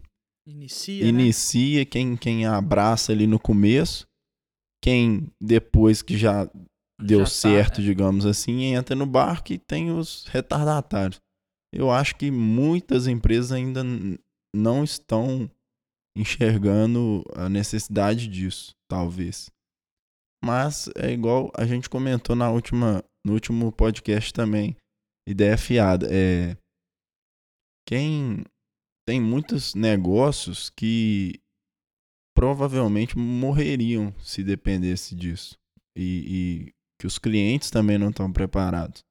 [0.48, 1.10] Inicia, né?
[1.10, 4.08] inicia, quem, quem abraça ali no começo,
[4.82, 6.50] quem depois que já
[7.00, 7.84] deu Já tá, certo, é.
[7.84, 11.20] digamos assim, entra no barco e tem os retardatários.
[11.74, 13.84] eu acho que muitas empresas ainda
[14.56, 15.52] não estão
[16.17, 19.52] enxergando a necessidade disso, talvez.
[20.43, 24.78] Mas é igual a gente comentou na última, no último podcast também,
[25.28, 26.08] ideia fiada.
[26.10, 26.56] É,
[27.88, 28.43] quem
[29.08, 31.39] tem muitos negócios que
[32.36, 35.58] provavelmente morreriam se dependesse disso.
[35.97, 39.02] E, e que os clientes também não estão preparados.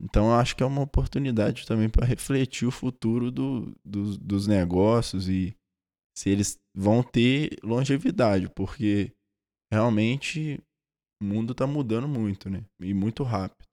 [0.00, 4.46] Então, eu acho que é uma oportunidade também para refletir o futuro do, do, dos
[4.46, 5.56] negócios e
[6.16, 9.12] se eles vão ter longevidade, porque
[9.72, 10.60] realmente
[11.20, 12.64] o mundo está mudando muito, né?
[12.80, 13.66] E muito rápido.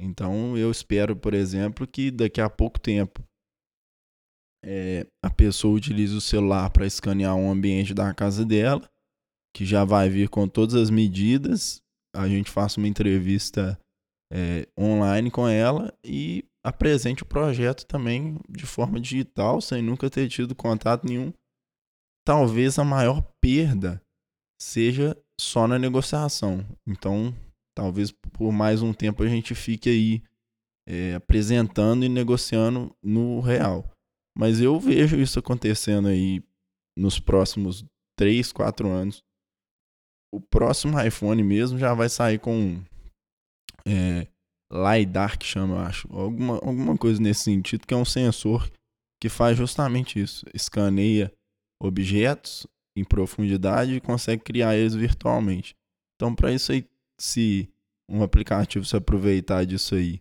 [0.00, 3.22] Então, eu espero, por exemplo, que daqui a pouco tempo
[4.64, 8.88] é, a pessoa utilize o celular para escanear um ambiente da casa dela,
[9.54, 11.82] que já vai vir com todas as medidas.
[12.14, 13.78] A gente faça uma entrevista
[14.32, 20.28] é, online com ela e apresente o projeto também de forma digital, sem nunca ter
[20.28, 21.32] tido contato nenhum.
[22.24, 24.02] Talvez a maior perda
[24.60, 26.66] seja só na negociação.
[26.86, 27.34] Então,
[27.74, 30.22] talvez por mais um tempo a gente fique aí
[30.86, 33.90] é, apresentando e negociando no real.
[34.40, 36.42] Mas eu vejo isso acontecendo aí
[36.96, 37.84] nos próximos
[38.16, 39.22] 3, 4 anos.
[40.32, 42.82] O próximo iPhone mesmo já vai sair com
[43.84, 44.26] é,
[44.72, 46.08] LiDAR, que chama, eu acho.
[46.10, 48.66] Alguma, alguma coisa nesse sentido, que é um sensor
[49.20, 50.46] que faz justamente isso.
[50.54, 51.30] Escaneia
[51.78, 55.76] objetos em profundidade e consegue criar eles virtualmente.
[56.16, 56.88] Então, para isso aí,
[57.20, 57.68] se
[58.08, 60.18] um aplicativo se aproveitar disso aí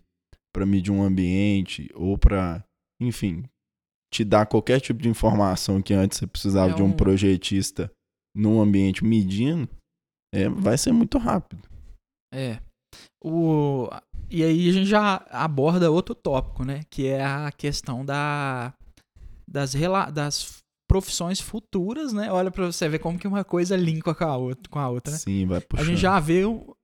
[0.53, 2.62] para medir um ambiente ou para,
[2.99, 3.45] enfim,
[4.11, 6.75] te dar qualquer tipo de informação que antes você precisava é um...
[6.75, 7.91] de um projetista
[8.35, 9.69] num ambiente medindo,
[10.33, 11.67] é, vai ser muito rápido.
[12.33, 12.59] É.
[13.23, 13.89] O,
[14.29, 16.81] e aí a gente já aborda outro tópico, né?
[16.89, 18.73] Que é a questão da,
[19.47, 19.73] das,
[20.13, 22.31] das profissões futuras, né?
[22.31, 25.11] Olha para você ver como que uma coisa linka com a outra, com a outra
[25.11, 25.19] né?
[25.19, 25.85] Sim, vai puxando.
[25.85, 26.75] A gente já vê o,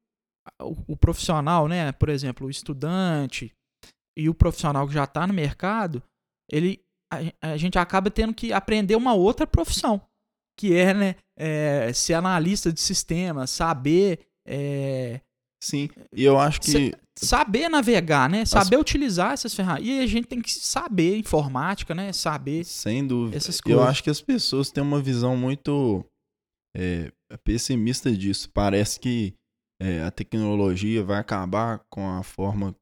[0.61, 1.91] o, o profissional, né?
[1.91, 3.51] Por exemplo, o estudante
[4.17, 6.03] e o profissional que já está no mercado,
[6.51, 6.84] ele
[7.41, 10.01] a, gente acaba tendo que aprender uma outra profissão,
[10.57, 15.21] que é, né, é, ser analista de sistema, saber é,
[15.65, 16.93] Sim, e eu acho que.
[17.17, 18.45] Saber navegar, né?
[18.45, 18.81] Saber As...
[18.81, 19.87] utilizar essas ferramentas.
[19.87, 22.13] E a gente tem que saber informática, né?
[22.13, 22.63] Saber.
[22.63, 23.35] Sem dúvida.
[23.35, 23.81] Essas coisas.
[23.81, 26.05] Eu acho que as pessoas têm uma visão muito
[26.75, 27.11] é,
[27.43, 28.51] pessimista disso.
[28.53, 29.33] Parece que
[29.81, 32.75] é, a tecnologia vai acabar com a forma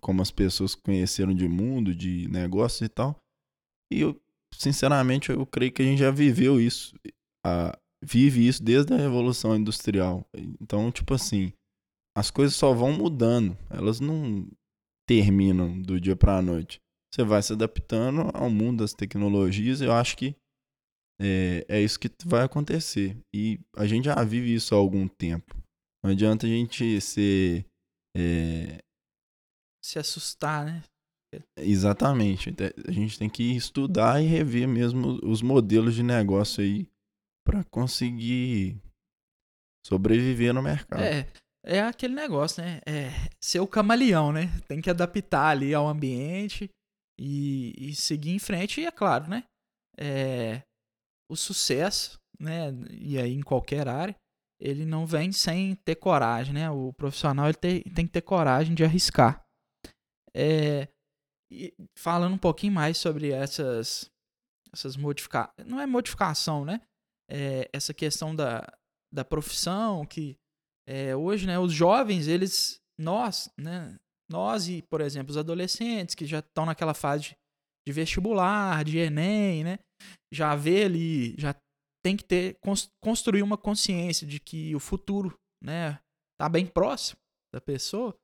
[0.00, 3.18] como as pessoas conheceram de mundo, de negócios e tal.
[3.92, 4.20] E eu,
[4.54, 6.94] sinceramente, eu creio que a gente já viveu isso.
[7.44, 10.24] A, vive isso desde a Revolução Industrial.
[10.60, 11.52] Então, tipo assim
[12.16, 13.56] as coisas só vão mudando.
[13.68, 14.46] Elas não
[15.08, 16.80] terminam do dia para a noite.
[17.12, 19.80] Você vai se adaptando ao mundo das tecnologias.
[19.80, 20.36] Eu acho que
[21.20, 23.16] é, é isso que vai acontecer.
[23.34, 25.56] E a gente já vive isso há algum tempo.
[26.04, 27.66] Não adianta a gente ser.
[28.16, 28.78] É...
[29.82, 30.82] Se assustar, né?
[31.56, 32.54] Exatamente.
[32.86, 36.88] A gente tem que estudar e rever mesmo os modelos de negócio aí
[37.46, 38.80] para conseguir
[39.86, 41.02] sobreviver no mercado.
[41.02, 41.26] É,
[41.64, 42.80] é aquele negócio, né?
[42.86, 44.48] É ser o camaleão, né?
[44.66, 46.70] Tem que adaptar ali ao ambiente
[47.18, 48.80] e, e seguir em frente.
[48.80, 49.44] E é claro, né?
[49.98, 50.62] É,
[51.30, 52.72] o sucesso, né?
[52.90, 54.16] E aí em qualquer área,
[54.60, 56.70] ele não vem sem ter coragem, né?
[56.70, 59.42] O profissional ele tem, tem que ter coragem de arriscar.
[60.34, 60.88] É,
[61.96, 64.10] falando um pouquinho mais sobre essas,
[64.72, 66.80] essas modificações, não é modificação, né?
[67.28, 68.66] É, essa questão da,
[69.12, 70.36] da profissão que
[70.86, 73.96] é, hoje, né, os jovens, eles, nós, né,
[74.28, 77.36] nós e, por exemplo, os adolescentes que já estão naquela fase
[77.86, 79.78] de vestibular, de Enem, né,
[80.32, 81.54] já vê ali, já
[82.04, 82.58] tem que ter,
[83.00, 86.00] construir uma consciência de que o futuro, né,
[86.40, 87.20] tá bem próximo
[87.54, 88.16] da pessoa,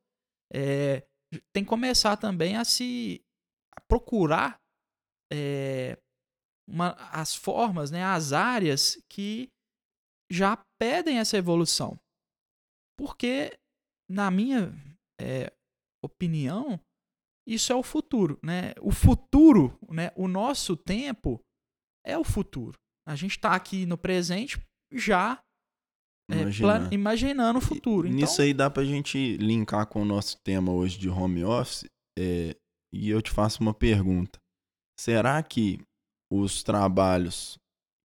[0.53, 1.07] é,
[1.53, 3.25] tem que começar também a se
[3.77, 4.59] a procurar
[5.33, 5.99] é,
[6.69, 9.49] uma, as formas, né, as áreas que
[10.31, 11.99] já pedem essa evolução.
[12.99, 13.59] Porque,
[14.11, 14.73] na minha
[15.21, 15.53] é,
[16.03, 16.81] opinião,
[17.47, 18.73] isso é o futuro, né?
[18.81, 20.11] O futuro, né?
[20.17, 21.41] O nosso tempo
[22.05, 22.79] é o futuro.
[23.07, 24.61] A gente está aqui no presente
[24.93, 25.41] já
[26.31, 28.07] é, imaginando o futuro.
[28.09, 28.21] Então...
[28.21, 31.85] Nisso aí dá pra gente linkar com o nosso tema hoje de home office.
[32.19, 32.57] É,
[32.93, 34.39] e eu te faço uma pergunta.
[34.99, 35.81] Será que
[36.33, 37.59] os trabalhos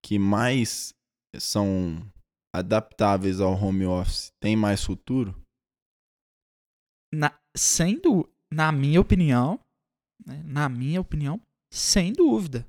[0.05, 0.93] que mais
[1.37, 2.05] são
[2.53, 5.35] adaptáveis ao home office têm mais futuro?
[7.13, 9.59] Na, sendo, na minha opinião,
[10.25, 10.43] né?
[10.45, 11.41] na minha opinião,
[11.73, 12.65] sem dúvida.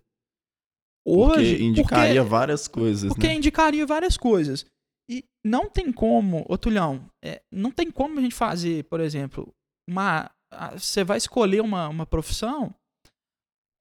[1.04, 3.12] Hoje, porque indicaria porque, várias coisas.
[3.12, 3.34] Porque né?
[3.34, 4.64] indicaria várias coisas.
[5.08, 9.52] E não tem como, ô Tulhão, é, não tem como a gente fazer, por exemplo,
[9.88, 10.30] uma.
[10.72, 12.74] Você vai escolher uma, uma profissão.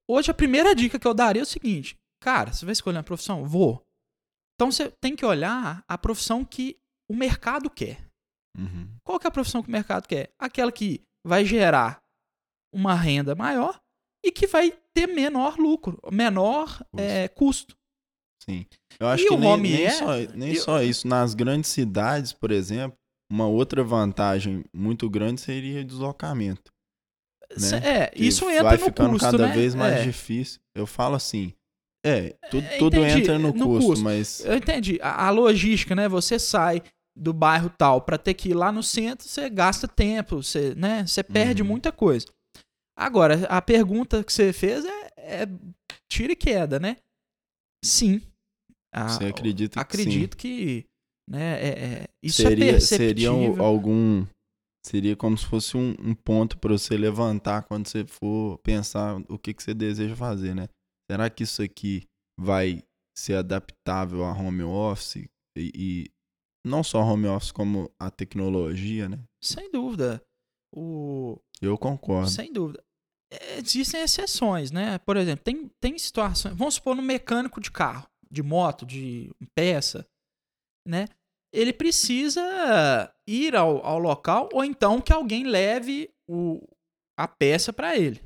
[0.08, 3.04] Hoje a primeira dica que eu daria é o seguinte: cara, você vai escolher uma
[3.04, 3.44] profissão?
[3.44, 3.82] Vou.
[4.54, 6.78] Então você tem que olhar a profissão que
[7.10, 8.06] o mercado quer.
[8.56, 8.96] Uhum.
[9.04, 10.30] Qual que é a profissão que o mercado quer?
[10.38, 11.98] Aquela que vai gerar
[12.74, 13.80] uma renda maior
[14.24, 17.76] e que vai ter menor lucro, menor é, custo.
[18.44, 18.66] Sim.
[18.98, 19.90] Eu acho e que nem, nem, é...
[19.90, 21.06] só, nem só isso.
[21.06, 22.98] Nas grandes cidades, por exemplo,
[23.30, 26.72] uma outra vantagem muito grande seria o deslocamento.
[27.58, 27.78] Né?
[27.82, 29.54] É, que isso entra vai no ficando custo, cada né?
[29.54, 30.02] vez mais é.
[30.02, 30.60] difícil.
[30.74, 31.52] Eu falo assim,
[32.04, 34.44] é, tudo, é, tudo entra no, no custo, custo, mas...
[34.44, 34.98] Eu entendi.
[35.00, 36.08] A, a, logística, né?
[36.08, 36.82] Você sai
[37.16, 41.06] do bairro tal para ter que ir lá no centro, você gasta tempo, você, né?
[41.06, 41.68] Você perde uhum.
[41.68, 42.26] muita coisa.
[42.96, 45.48] Agora, a pergunta que você fez é, é
[46.10, 46.96] tira e queda, né?
[47.84, 48.20] Sim.
[48.94, 50.84] A, você acredita que Acredito que
[51.28, 53.52] né, é, é, isso seria, é perceptível.
[53.54, 54.26] Seria algum...
[54.84, 59.38] Seria como se fosse um, um ponto para você levantar quando você for pensar o
[59.38, 60.68] que, que você deseja fazer, né?
[61.08, 62.02] Será que isso aqui
[62.36, 62.82] vai
[63.16, 66.10] ser adaptável a home office e, e
[66.66, 69.20] não só home office como a tecnologia, né?
[69.40, 70.20] Sem dúvida.
[70.74, 71.38] O...
[71.60, 72.28] Eu concordo.
[72.28, 72.82] Sem dúvida.
[73.56, 74.98] Existem exceções, né?
[74.98, 76.56] Por exemplo, tem, tem situações.
[76.56, 80.06] Vamos supor no mecânico de carro, de moto, de peça,
[80.88, 81.06] né?
[81.54, 86.66] Ele precisa ir ao, ao local ou então que alguém leve o,
[87.18, 88.20] a peça para ele.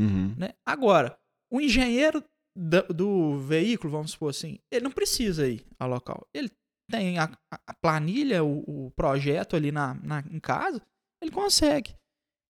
[0.00, 0.34] Uhum.
[0.36, 0.52] Né?
[0.66, 1.16] Agora,
[1.52, 2.24] o engenheiro
[2.56, 6.26] do, do, veículo, vamos supor assim, ele não precisa ir ao local.
[6.34, 6.50] Ele
[6.90, 7.30] tem a,
[7.66, 10.82] a planilha, o, o, projeto ali na, na, em casa,
[11.22, 11.94] ele consegue.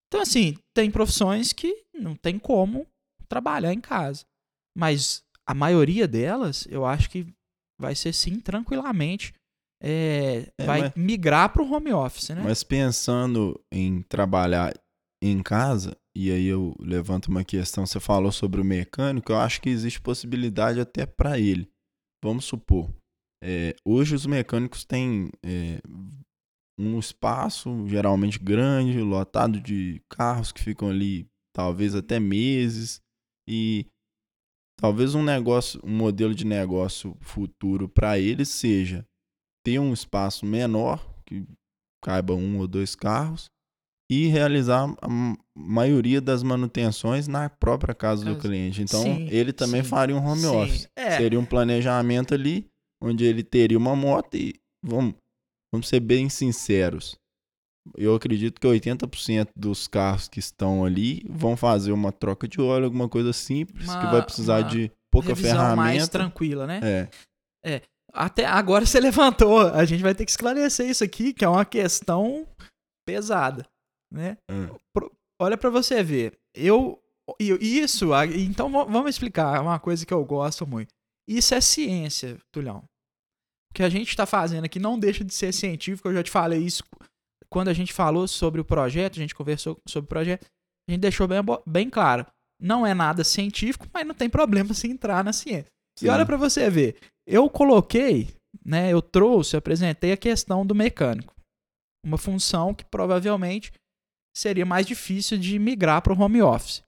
[0.09, 2.87] Então, assim, tem profissões que não tem como
[3.29, 4.25] trabalhar em casa.
[4.77, 7.27] Mas a maioria delas, eu acho que
[7.81, 9.35] vai ser sim, tranquilamente.
[9.85, 12.43] É, é, vai mas, migrar para o home office, né?
[12.45, 14.73] Mas pensando em trabalhar
[15.21, 19.61] em casa, e aí eu levanto uma questão, você falou sobre o mecânico, eu acho
[19.61, 21.69] que existe possibilidade até para ele.
[22.25, 22.93] Vamos supor,
[23.43, 25.81] é, hoje os mecânicos têm é,
[26.79, 33.01] um espaço geralmente grande, lotado de carros que ficam ali talvez até meses,
[33.49, 33.87] e
[34.83, 39.07] talvez um negócio, um modelo de negócio futuro para eles seja
[39.65, 41.47] ter um espaço menor, que
[42.03, 43.49] caiba um ou dois carros,
[44.11, 45.09] e realizar a
[45.57, 48.83] maioria das manutenções na própria casa do cliente.
[48.83, 50.47] Então, sim, ele também sim, faria um home sim.
[50.49, 50.89] office.
[50.97, 51.17] É.
[51.17, 52.69] Seria um planejamento ali,
[53.01, 55.15] onde ele teria uma moto e, vamos,
[55.73, 57.15] vamos ser bem sinceros,
[57.97, 62.85] eu acredito que 80% dos carros que estão ali vão fazer uma troca de óleo,
[62.85, 65.77] alguma coisa simples, uma, que vai precisar de pouca ferramenta.
[65.77, 66.81] mais tranquila, né?
[66.83, 67.09] É.
[67.65, 67.83] É.
[68.13, 71.65] Até agora você levantou, a gente vai ter que esclarecer isso aqui, que é uma
[71.65, 72.47] questão
[73.07, 73.67] pesada
[74.13, 74.37] né?
[74.51, 74.69] Hum.
[75.41, 76.39] Olha para você ver.
[76.55, 76.99] Eu
[77.41, 80.89] isso, então vamos explicar uma coisa que eu gosto muito.
[81.27, 82.85] Isso é ciência, Tulhão.
[83.71, 86.09] O que a gente está fazendo aqui não deixa de ser científico.
[86.09, 86.83] Eu já te falei isso
[87.53, 90.47] quando a gente falou sobre o projeto, a gente conversou sobre o projeto,
[90.89, 92.27] a gente deixou bem, bem claro.
[92.59, 95.71] Não é nada científico, mas não tem problema se entrar na ciência.
[95.99, 96.07] Sim.
[96.07, 96.97] E olha para você ver.
[97.27, 98.31] Eu coloquei,
[98.65, 101.35] né, eu trouxe, apresentei a questão do mecânico.
[102.03, 103.71] Uma função que provavelmente
[104.35, 106.83] seria mais difícil de migrar para o home office.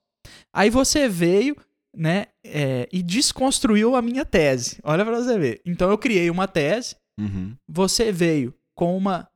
[0.50, 1.55] Aí você veio
[1.94, 4.79] né, é, e desconstruiu a minha tese.
[4.83, 5.61] Olha para você ver.
[5.66, 7.55] Então eu criei uma tese, uhum.
[7.68, 9.29] você veio com uma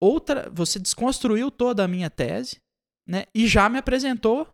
[0.00, 2.60] outra, você desconstruiu toda a minha tese,
[3.08, 4.48] né, e já me apresentou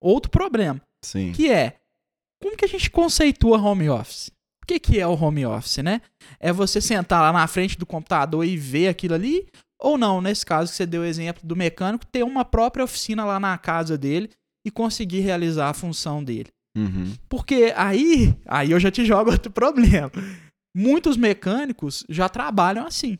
[0.00, 1.32] outro problema, Sim.
[1.32, 1.78] que é
[2.42, 4.28] como que a gente conceitua home office?
[4.62, 6.02] O que, que é o home office, né?
[6.38, 9.46] É você sentar lá na frente do computador e ver aquilo ali?
[9.80, 13.24] Ou não, nesse caso que você deu o exemplo do mecânico, ter uma própria oficina
[13.24, 14.30] lá na casa dele
[14.66, 16.50] e conseguir realizar a função dele.
[16.76, 17.14] Uhum.
[17.28, 20.10] Porque aí, aí eu já te jogo outro problema.
[20.76, 23.18] Muitos mecânicos já trabalham assim.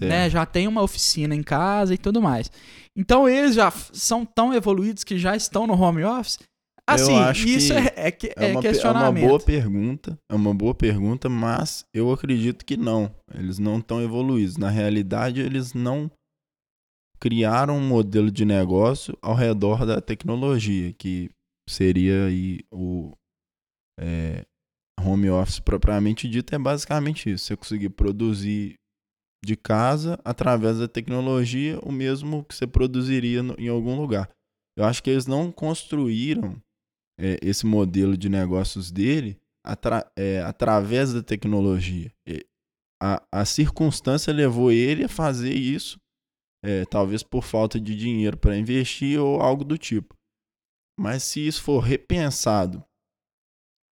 [0.00, 0.30] Né?
[0.30, 2.50] Já tem uma oficina em casa e tudo mais.
[2.96, 6.38] Então eles já são tão evoluídos que já estão no home office
[6.86, 7.14] Assim,
[7.46, 9.22] isso é, é, é, é, uma, questionamento.
[9.22, 13.10] É uma boa pergunta, é uma boa pergunta, mas eu acredito que não.
[13.32, 14.58] Eles não estão evoluídos.
[14.58, 16.10] Na realidade, eles não
[17.18, 21.30] criaram um modelo de negócio ao redor da tecnologia, que
[21.70, 23.12] seria aí o
[23.98, 24.44] é,
[25.00, 27.46] home office propriamente dito, é basicamente isso.
[27.46, 28.74] Você conseguir produzir
[29.44, 34.30] de casa através da tecnologia o mesmo que você produziria no, em algum lugar.
[34.76, 36.60] Eu acho que eles não construíram
[37.18, 42.12] é, esse modelo de negócios dele atra é, através da tecnologia.
[43.02, 46.00] A, a circunstância levou ele a fazer isso,
[46.64, 50.16] é, talvez por falta de dinheiro para investir ou algo do tipo.
[50.98, 52.84] Mas se isso for repensado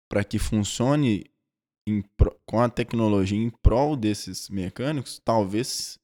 [0.10, 1.26] para que funcione
[2.46, 5.98] com a tecnologia em prol desses mecânicos, talvez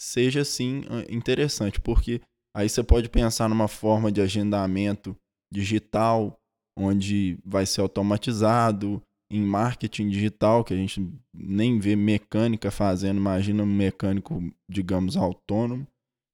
[0.00, 2.20] seja sim interessante, porque
[2.56, 5.16] aí você pode pensar numa forma de agendamento
[5.52, 6.38] digital,
[6.78, 13.62] onde vai ser automatizado, em marketing digital, que a gente nem vê mecânica fazendo, imagina
[13.62, 15.86] um mecânico, digamos, autônomo.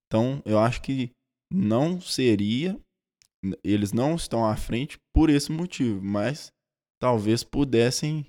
[0.06, 1.10] Então, eu acho que
[1.52, 2.78] não seria,
[3.64, 6.52] eles não estão à frente por esse motivo, mas
[7.00, 8.24] talvez pudessem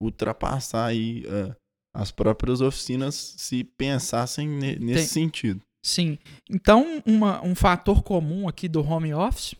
[0.00, 1.54] ultrapassar aí uh,
[1.94, 5.60] as próprias oficinas se pensassem nesse Tem, sentido.
[5.84, 6.18] Sim.
[6.48, 9.54] Então, uma, um fator comum aqui do home office,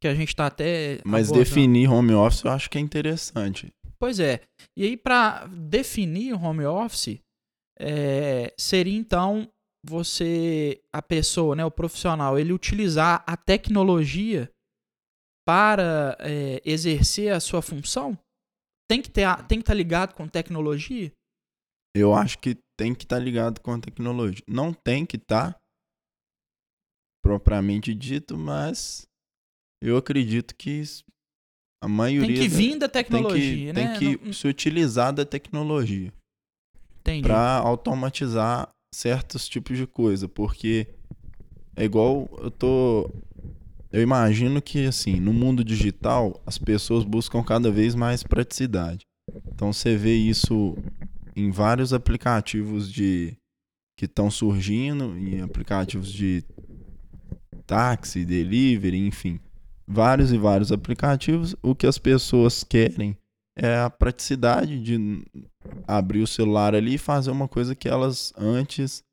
[0.00, 1.00] que a gente está até.
[1.04, 1.44] Mas abordando.
[1.44, 3.72] definir home office eu acho que é interessante.
[3.98, 4.40] Pois é.
[4.76, 7.20] E aí, para definir o home office,
[7.78, 9.48] é, seria então
[9.84, 14.50] você, a pessoa, né, o profissional, ele utilizar a tecnologia
[15.46, 18.18] para é, exercer a sua função?
[18.88, 21.12] Tem que ter, tem que estar tá ligado com tecnologia?
[21.94, 24.44] Eu acho que tem que estar tá ligado com a tecnologia.
[24.48, 25.58] Não tem que estar tá,
[27.22, 29.06] propriamente dito, mas
[29.82, 30.82] eu acredito que
[31.82, 33.98] a maioria tem que vir da tecnologia, tem que, né?
[33.98, 34.32] Tem que Não...
[34.32, 36.12] se utilizar da tecnologia
[37.22, 40.86] para automatizar certos tipos de coisa, porque
[41.74, 43.10] é igual eu tô
[43.92, 49.04] eu imagino que assim, no mundo digital, as pessoas buscam cada vez mais praticidade.
[49.46, 50.76] Então você vê isso
[51.36, 53.36] em vários aplicativos de
[53.96, 56.42] que estão surgindo, em aplicativos de
[57.66, 59.38] táxi, delivery, enfim,
[59.86, 61.54] vários e vários aplicativos.
[61.62, 63.16] O que as pessoas querem
[63.56, 65.22] é a praticidade de
[65.86, 69.04] abrir o celular ali e fazer uma coisa que elas antes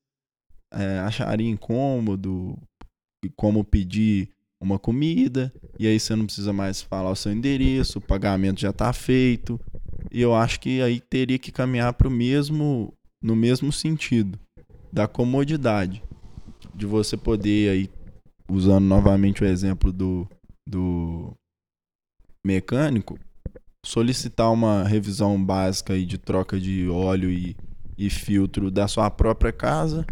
[0.72, 2.58] é, achariam incômodo,
[3.36, 4.30] como pedir
[4.62, 8.72] uma comida, e aí você não precisa mais falar o seu endereço, o pagamento já
[8.72, 9.60] está feito.
[10.12, 14.39] E eu acho que aí teria que caminhar para o mesmo no mesmo sentido
[14.91, 16.01] da comodidade
[16.74, 17.89] de você poder aí
[18.49, 20.28] usando novamente o exemplo do,
[20.68, 21.34] do
[22.45, 23.20] mecânico
[23.86, 27.55] solicitar uma revisão básica aí de troca de óleo e,
[27.97, 30.05] e filtro da sua própria casa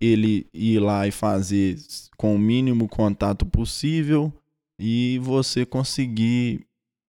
[0.00, 1.76] ele ir lá e fazer
[2.16, 4.32] com o mínimo contato possível
[4.80, 6.66] e você conseguir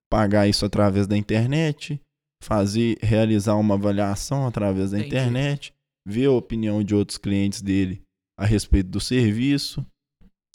[0.10, 2.00] pagar isso através da internet,
[2.44, 5.16] fazer realizar uma avaliação através da Entendi.
[5.16, 5.74] internet,
[6.08, 8.02] ver a opinião de outros clientes dele
[8.40, 9.86] a respeito do serviço.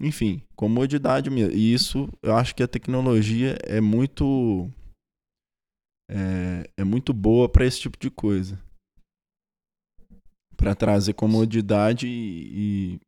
[0.00, 1.54] Enfim, comodidade mesmo.
[1.54, 4.70] E isso, eu acho que a tecnologia é muito
[6.10, 8.58] é, é muito boa para esse tipo de coisa
[10.62, 13.00] para trazer comodidade e,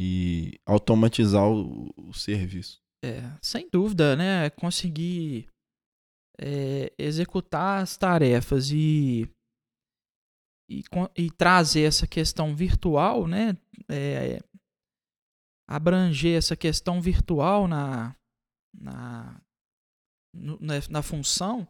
[0.00, 2.82] e automatizar o, o, serviço.
[3.04, 4.50] É, sem dúvida, né?
[4.50, 5.46] Conseguir
[6.36, 9.30] é, executar as tarefas e,
[10.68, 10.82] e,
[11.16, 13.56] e, trazer essa questão virtual, né?
[13.88, 14.40] É,
[15.70, 18.16] abranger essa questão virtual na,
[18.74, 19.40] na,
[20.34, 21.68] na, na função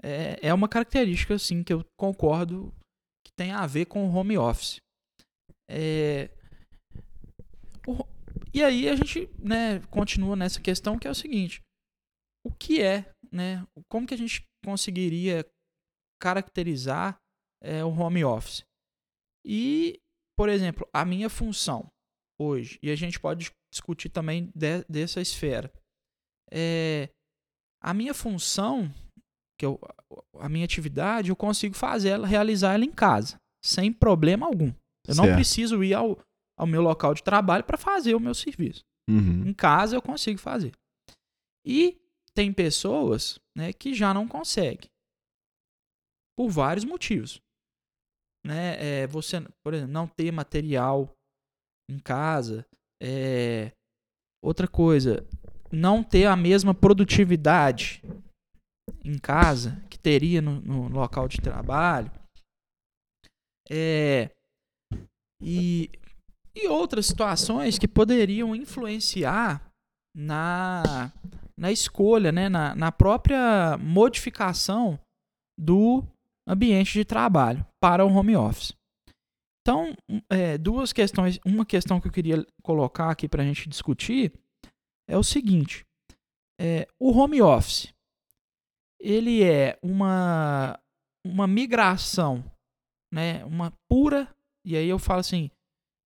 [0.00, 2.72] é, é uma característica assim que eu concordo
[3.36, 4.78] tem a ver com o home office.
[5.68, 6.30] É,
[7.86, 8.04] o,
[8.52, 11.60] e aí a gente né, continua nessa questão que é o seguinte:
[12.44, 13.66] o que é, né?
[13.88, 15.46] Como que a gente conseguiria
[16.20, 17.18] caracterizar
[17.62, 18.64] é, o home office?
[19.44, 20.00] E,
[20.36, 21.88] por exemplo, a minha função
[22.40, 25.72] hoje, e a gente pode discutir também de, dessa esfera.
[26.50, 27.10] É,
[27.82, 28.92] a minha função
[29.58, 29.80] que eu,
[30.38, 34.72] a minha atividade, eu consigo fazer ela, realizar ela em casa, sem problema algum.
[35.06, 35.28] Eu certo.
[35.28, 36.18] não preciso ir ao,
[36.58, 38.84] ao meu local de trabalho para fazer o meu serviço.
[39.08, 39.48] Uhum.
[39.48, 40.72] Em casa eu consigo fazer.
[41.64, 41.96] E
[42.34, 44.90] tem pessoas né, que já não conseguem.
[46.36, 47.40] Por vários motivos.
[48.44, 49.02] Né?
[49.02, 51.10] É, você, por exemplo, não ter material
[51.90, 52.66] em casa.
[53.02, 53.72] É,
[54.42, 55.26] outra coisa,
[55.72, 58.02] não ter a mesma produtividade
[59.04, 62.10] em casa que teria no, no local de trabalho.
[63.68, 64.30] É,
[65.42, 65.90] e,
[66.54, 69.70] e outras situações que poderiam influenciar
[70.14, 71.12] na,
[71.56, 74.98] na escolha, né, na, na própria modificação
[75.58, 76.04] do
[76.46, 78.72] ambiente de trabalho para o home office.
[79.62, 79.96] Então,
[80.30, 81.40] é, duas questões.
[81.44, 84.32] Uma questão que eu queria colocar aqui para a gente discutir
[85.08, 85.84] é o seguinte:
[86.60, 87.92] é, o home office
[89.06, 90.76] ele é uma,
[91.24, 92.44] uma migração,
[93.14, 93.44] né?
[93.44, 94.28] Uma pura.
[94.66, 95.48] E aí eu falo assim: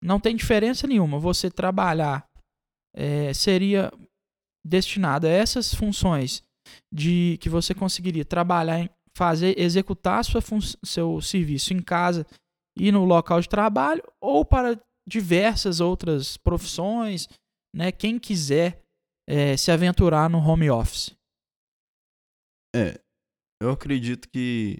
[0.05, 1.19] não tem diferença nenhuma.
[1.19, 2.29] Você trabalhar
[2.95, 3.91] é, seria
[4.67, 6.43] destinado a essas funções
[6.93, 10.43] de que você conseguiria trabalhar, em, fazer, executar sua
[10.85, 12.27] seu serviço em casa
[12.77, 14.79] e no local de trabalho, ou para
[15.09, 17.29] diversas outras profissões,
[17.75, 17.91] né?
[17.91, 18.83] Quem quiser
[19.27, 21.19] é, se aventurar no home office.
[22.75, 23.01] É,
[23.63, 24.79] eu acredito que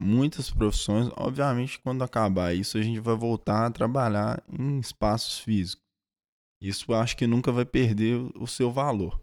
[0.00, 5.82] muitas profissões, obviamente, quando acabar isso, a gente vai voltar a trabalhar em espaços físicos.
[6.62, 9.20] Isso acho que nunca vai perder o seu valor.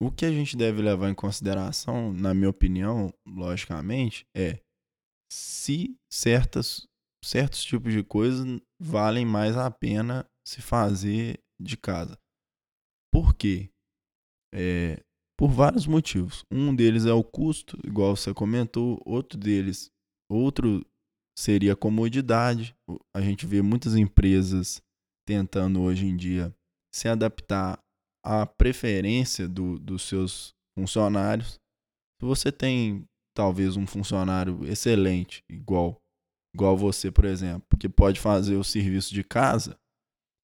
[0.00, 4.60] O que a gente deve levar em consideração, na minha opinião, logicamente, é
[5.30, 6.86] se certas,
[7.24, 8.46] certos tipos de coisas
[8.80, 12.16] valem mais a pena se fazer de casa.
[13.12, 13.70] Por quê?
[14.54, 15.02] É,
[15.38, 16.44] por vários motivos.
[16.50, 19.90] Um deles é o custo, igual você comentou, outro deles,
[20.28, 20.84] outro
[21.38, 22.74] seria a comodidade.
[23.14, 24.82] A gente vê muitas empresas
[25.26, 26.52] tentando hoje em dia
[26.92, 27.78] se adaptar
[28.24, 31.52] à preferência do, dos seus funcionários.
[32.20, 33.04] Se você tem
[33.36, 35.96] talvez um funcionário excelente, igual
[36.52, 39.78] igual você, por exemplo, que pode fazer o serviço de casa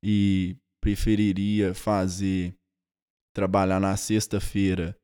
[0.05, 2.55] e preferiria fazer
[3.35, 4.97] trabalhar na sexta-feira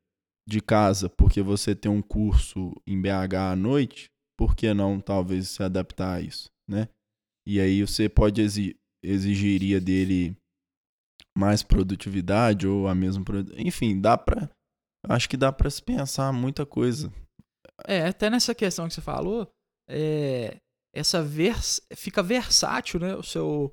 [0.49, 4.07] de casa porque você tem um curso em BH à noite,
[4.39, 6.89] por que não talvez se adaptar a isso, né?
[7.47, 10.37] E aí você pode exigir exigiria dele
[11.37, 13.25] mais produtividade ou a mesma
[13.57, 14.51] enfim, dá para
[15.09, 17.11] acho que dá para se pensar muita coisa.
[17.87, 19.51] É, até nessa questão que você falou,
[19.89, 20.59] é,
[20.95, 23.73] essa vers fica versátil, né, o seu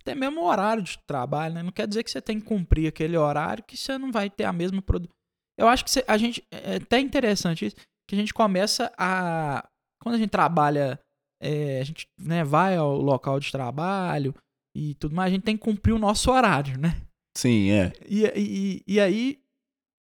[0.00, 1.62] até mesmo o horário de trabalho, né?
[1.62, 4.44] Não quer dizer que você tem que cumprir aquele horário que você não vai ter
[4.44, 5.14] a mesma produção.
[5.58, 7.76] Eu acho que você, a gente é até interessante isso,
[8.08, 9.68] que a gente começa a
[10.00, 10.98] quando a gente trabalha,
[11.42, 14.34] é, a gente né, vai ao local de trabalho
[14.74, 17.02] e tudo mais, a gente tem que cumprir o nosso horário, né?
[17.36, 17.92] Sim, é.
[18.08, 19.40] E, e, e aí,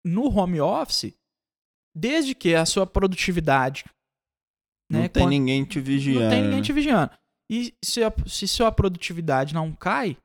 [0.06, 1.14] no home office,
[1.96, 3.86] desde que a sua produtividade.
[4.90, 6.22] Não né, tem quando, ninguém te vigiando.
[6.22, 7.12] Não tem ninguém te vigiando.
[7.52, 10.16] E se, a, se sua produtividade não cai,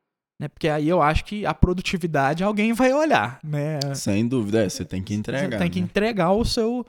[0.40, 0.46] né?
[0.46, 3.80] Porque aí eu acho que a produtividade alguém vai olhar, né?
[3.94, 5.50] Sem dúvida, é, você tem que entregar.
[5.50, 5.84] Você tem que né?
[5.86, 6.86] entregar o seu.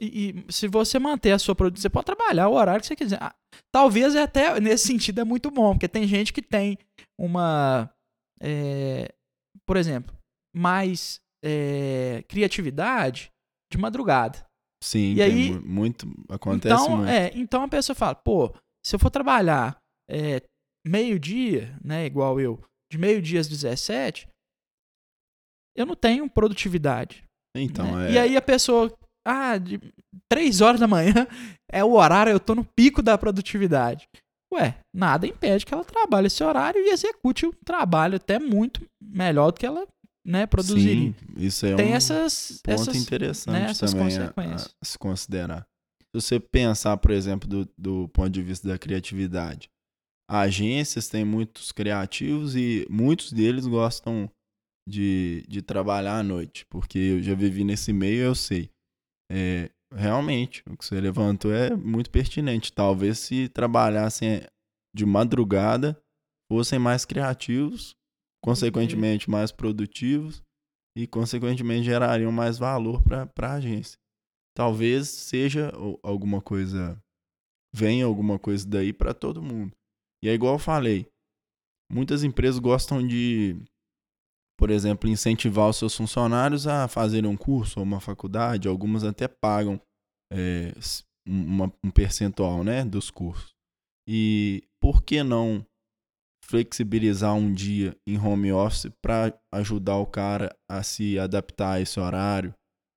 [0.00, 2.94] E, e, se você manter a sua produção, você pode trabalhar o horário que você
[2.94, 3.18] quiser.
[3.20, 3.34] Ah,
[3.72, 6.78] talvez até nesse sentido é muito bom, porque tem gente que tem
[7.18, 7.90] uma.
[8.40, 9.12] É,
[9.66, 10.14] por exemplo,
[10.54, 13.32] mais é, criatividade
[13.72, 14.46] de madrugada.
[14.84, 16.06] Sim, e aí, muito.
[16.28, 17.08] Acontece então, muito.
[17.08, 18.54] É, então a pessoa fala, pô,
[18.84, 19.76] se eu for trabalhar
[20.08, 20.42] é,
[20.86, 22.62] meio-dia, né, igual eu,
[22.92, 24.28] de meio-dia às 17,
[25.76, 27.24] eu não tenho produtividade.
[27.56, 28.08] Então, né?
[28.08, 28.12] é...
[28.12, 28.94] E aí a pessoa,
[29.26, 29.80] ah, de
[30.28, 31.26] 3 horas da manhã
[31.70, 34.08] é o horário, eu tô no pico da produtividade.
[34.52, 39.50] Ué, nada impede que ela trabalhe esse horário e execute o trabalho até muito melhor
[39.50, 39.84] do que ela
[40.24, 41.12] né, produziria.
[41.12, 44.66] Sim, isso é Tem um essas, ponto essas, interessante né, essas também consequências.
[44.66, 45.66] A, a se considerar
[46.20, 49.68] você pensar, por exemplo, do, do ponto de vista da criatividade,
[50.30, 54.30] agências têm muitos criativos e muitos deles gostam
[54.88, 58.70] de, de trabalhar à noite, porque eu já vivi nesse meio eu sei.
[59.30, 62.72] É, realmente, o que você levantou é muito pertinente.
[62.72, 64.42] Talvez se trabalhassem
[64.94, 66.00] de madrugada,
[66.50, 67.96] fossem mais criativos,
[68.42, 70.42] consequentemente mais produtivos
[70.96, 73.98] e, consequentemente, gerariam mais valor para a agência
[74.54, 76.98] talvez seja alguma coisa,
[77.74, 79.74] venha alguma coisa daí para todo mundo.
[80.22, 81.06] E é igual eu falei,
[81.90, 83.56] muitas empresas gostam de,
[84.58, 89.28] por exemplo, incentivar os seus funcionários a fazerem um curso ou uma faculdade, algumas até
[89.28, 89.80] pagam
[90.32, 90.72] é,
[91.26, 93.52] uma, um percentual né, dos cursos.
[94.08, 95.66] E por que não
[96.44, 101.98] flexibilizar um dia em home office para ajudar o cara a se adaptar a esse
[101.98, 102.54] horário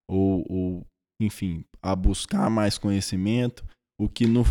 [0.10, 0.88] ou, ou
[1.22, 3.66] enfim, a buscar mais conhecimento,
[4.00, 4.44] o que no,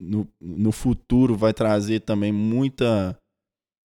[0.00, 3.18] no, no futuro vai trazer também muita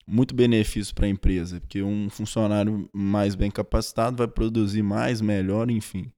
[0.09, 5.69] muito benefício para a empresa, porque um funcionário mais bem capacitado vai produzir mais, melhor,
[5.69, 6.09] enfim.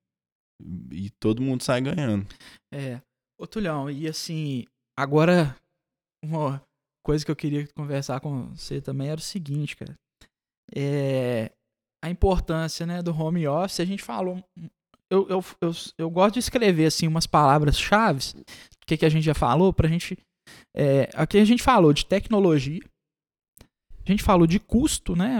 [0.92, 2.28] E todo mundo sai ganhando.
[2.72, 3.02] É.
[3.40, 5.56] Ô, Tulhão, e assim, agora
[6.24, 6.62] uma
[7.04, 9.96] coisa que eu queria conversar com você também era o seguinte, cara.
[10.76, 11.52] É,
[12.04, 14.44] a importância né, do home office, a gente falou
[15.10, 19.24] eu, eu, eu, eu gosto de escrever assim umas palavras-chave, o que, que a gente
[19.24, 20.18] já falou, pra gente.
[20.76, 22.82] É, aqui a gente falou de tecnologia,
[24.06, 25.40] a gente falou de custo, né?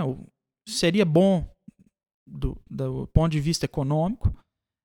[0.68, 1.48] Seria bom
[2.30, 4.34] do, do ponto de vista econômico,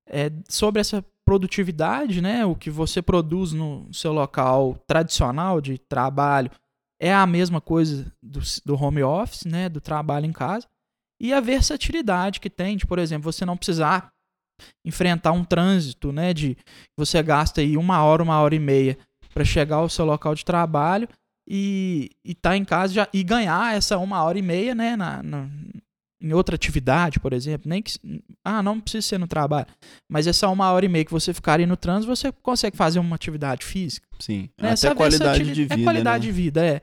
[0.08, 6.50] é, sobre essa produtividade, né, o que você produz no seu local tradicional de trabalho
[7.00, 10.66] é a mesma coisa do, do home office, né, do trabalho em casa,
[11.20, 14.12] e a versatilidade que tem de, por exemplo, você não precisar
[14.84, 16.56] enfrentar um trânsito, né, de
[16.96, 18.98] você gasta aí uma hora, uma hora e meia
[19.32, 21.08] para chegar ao seu local de trabalho
[21.48, 25.22] e estar tá em casa já, e ganhar essa uma hora e meia, né, na,
[25.22, 25.48] na,
[26.20, 27.92] em outra atividade, por exemplo, nem que
[28.42, 29.66] ah, não precisa ser no trabalho,
[30.10, 32.98] mas essa uma hora e meia que você ficar aí no trânsito, você consegue fazer
[32.98, 34.06] uma atividade física.
[34.18, 34.70] Sim, né?
[34.70, 36.32] até qualidade de vida, É qualidade né?
[36.32, 36.80] de vida, é.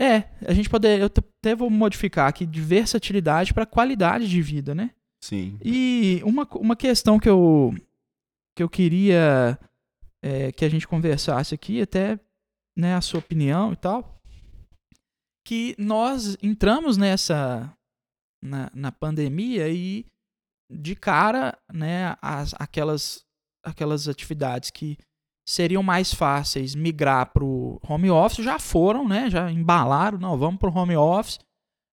[0.00, 4.72] É, a gente poder, eu até vou modificar aqui de versatilidade para qualidade de vida,
[4.72, 4.90] né?
[5.22, 5.58] Sim.
[5.64, 7.74] E uma, uma questão que eu
[8.56, 9.58] que eu queria
[10.22, 12.18] é, que a gente conversasse aqui, até
[12.76, 14.20] né, a sua opinião e tal,
[15.46, 17.72] que nós entramos nessa
[18.42, 20.06] na, na pandemia e
[20.70, 23.24] de cara, né, as, aquelas
[23.64, 24.96] aquelas atividades que
[25.48, 30.60] seriam mais fáceis migrar para o home office já foram, né, já embalaram, não, vamos
[30.60, 31.38] para o home office,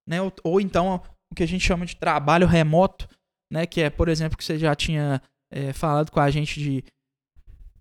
[0.07, 1.01] né, ou, ou, então
[1.31, 3.07] o que a gente chama de trabalho remoto,
[3.51, 5.21] né, que é, por exemplo, que você já tinha
[5.51, 6.83] é, falado com a gente de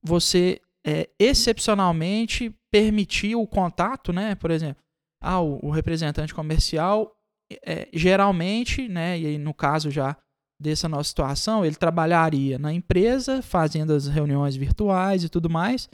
[0.03, 4.35] você é, excepcionalmente permitir o contato, né?
[4.35, 4.83] Por exemplo,
[5.23, 7.17] ah, o, representante comercial
[7.65, 9.19] é, geralmente, né?
[9.19, 10.17] E aí no caso já
[10.61, 15.89] dessa nossa situação, ele trabalharia na empresa, fazendo as reuniões virtuais e tudo mais.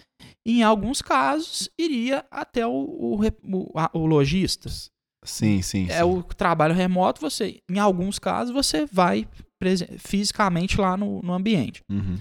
[0.45, 4.69] E em alguns casos, iria até o, o, o, o lojista.
[5.25, 5.87] Sim, sim.
[5.91, 6.03] É sim.
[6.03, 9.27] o trabalho remoto, você, em alguns casos, você vai
[9.99, 11.83] fisicamente lá no, no ambiente.
[11.91, 12.19] Uhum.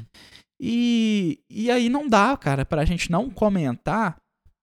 [0.62, 4.18] E, e aí não dá, cara, para a gente não comentar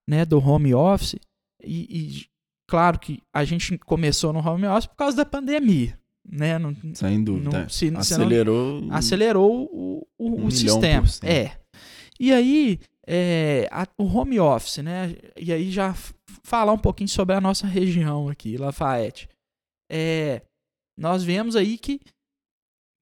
[0.09, 1.16] né, do home office.
[1.64, 2.26] E, e,
[2.68, 5.99] claro que a gente começou no home office por causa da pandemia.
[6.28, 6.59] Né?
[6.59, 7.62] Não, Sem dúvida.
[7.62, 8.82] Não, se, acelerou.
[8.82, 11.07] Não, acelerou o, o, um o sistema.
[11.22, 11.53] É.
[12.18, 15.15] E aí, é, a, o home office, né?
[15.37, 15.95] E aí já
[16.43, 19.29] falar um pouquinho sobre a nossa região aqui, Lafayette.
[19.91, 20.43] É,
[20.99, 22.01] nós vemos aí que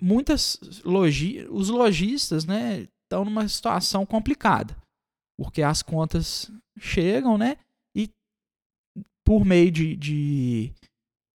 [0.02, 4.76] muitas logi os lojistas, né, estão numa situação complicada,
[5.38, 7.56] porque as contas chegam, né,
[7.96, 8.10] e
[9.26, 10.72] por meio de, de,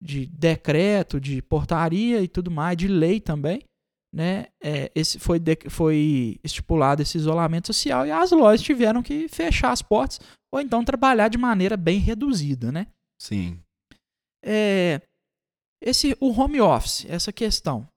[0.04, 3.64] de decreto, de portaria e tudo mais, de lei também,
[4.14, 9.28] né, é, esse foi, de, foi estipulado esse isolamento social e as lojas tiveram que
[9.28, 10.20] fechar as portas
[10.52, 12.88] ou então trabalhar de maneira bem reduzida, né?
[13.22, 13.62] Sim.
[14.44, 15.02] É,
[15.82, 17.88] esse o home office, essa questão,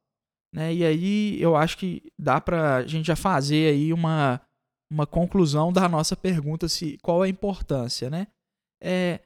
[0.55, 0.75] né?
[0.75, 4.41] E aí eu acho que dá para a gente já fazer aí uma,
[4.91, 8.27] uma conclusão da nossa pergunta se qual é a importância, né?
[8.83, 9.21] É,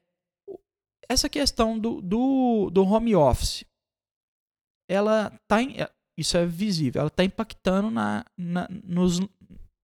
[1.08, 3.64] essa questão do, do, do home office,
[4.88, 5.76] ela tá em,
[6.18, 9.20] isso é visível, ela está impactando na, na, nos,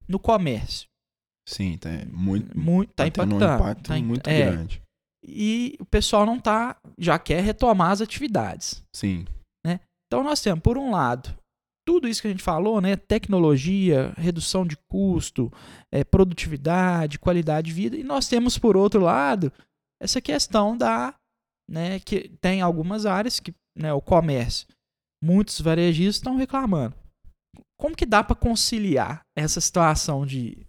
[0.09, 0.89] no comércio.
[1.49, 3.45] Sim, tá muito, muito tá, tá impactando.
[3.45, 4.83] Um impacto tá, muito é, grande.
[5.24, 8.83] E o pessoal não tá, já quer retomar as atividades.
[8.95, 9.26] Sim.
[9.66, 9.80] Né?
[10.07, 11.37] Então nós temos, por um lado,
[11.87, 12.97] tudo isso que a gente falou, né?
[12.97, 15.53] Tecnologia, redução de custo,
[15.91, 17.97] é, produtividade, qualidade de vida.
[17.97, 19.53] E nós temos, por outro lado,
[20.01, 21.14] essa questão da.
[21.70, 24.66] Né, que tem algumas áreas que né, o comércio,
[25.23, 26.95] muitos varejistas estão reclamando.
[27.79, 30.66] Como que dá para conciliar essa situação de,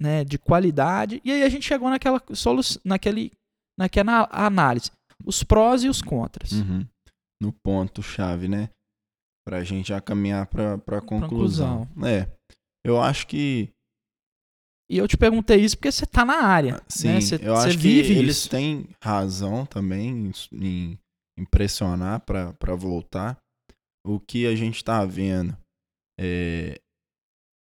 [0.00, 1.20] né, de qualidade?
[1.24, 3.32] E aí a gente chegou naquela solução, naquele,
[3.78, 4.90] naquela análise,
[5.24, 6.52] os prós e os contras.
[6.52, 6.86] Uhum.
[7.40, 8.70] No ponto chave, né?
[9.46, 11.86] Pra gente já caminhar pra, pra conclusão.
[11.86, 12.08] conclusão.
[12.08, 12.28] É.
[12.84, 13.70] Eu acho que.
[14.90, 16.82] E eu te perguntei isso porque você tá na área.
[16.88, 17.20] Sim, né?
[17.20, 18.50] Você, eu acho que vive eles isso.
[18.50, 20.98] têm razão também em, em
[21.38, 23.38] impressionar para voltar.
[24.08, 25.54] O que a gente está vendo
[26.18, 26.80] é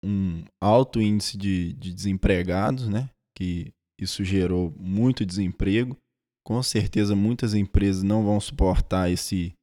[0.03, 3.09] um alto índice de, de desempregados, né?
[3.37, 5.97] Que isso gerou muito desemprego.
[6.45, 9.53] Com certeza muitas empresas não vão suportar esse,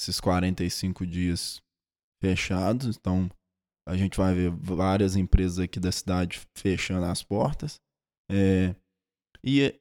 [0.00, 1.60] esses 45 dias
[2.22, 2.96] fechados.
[2.96, 3.28] Então
[3.88, 7.80] a gente vai ver várias empresas aqui da cidade fechando as portas.
[8.30, 8.74] É,
[9.44, 9.74] e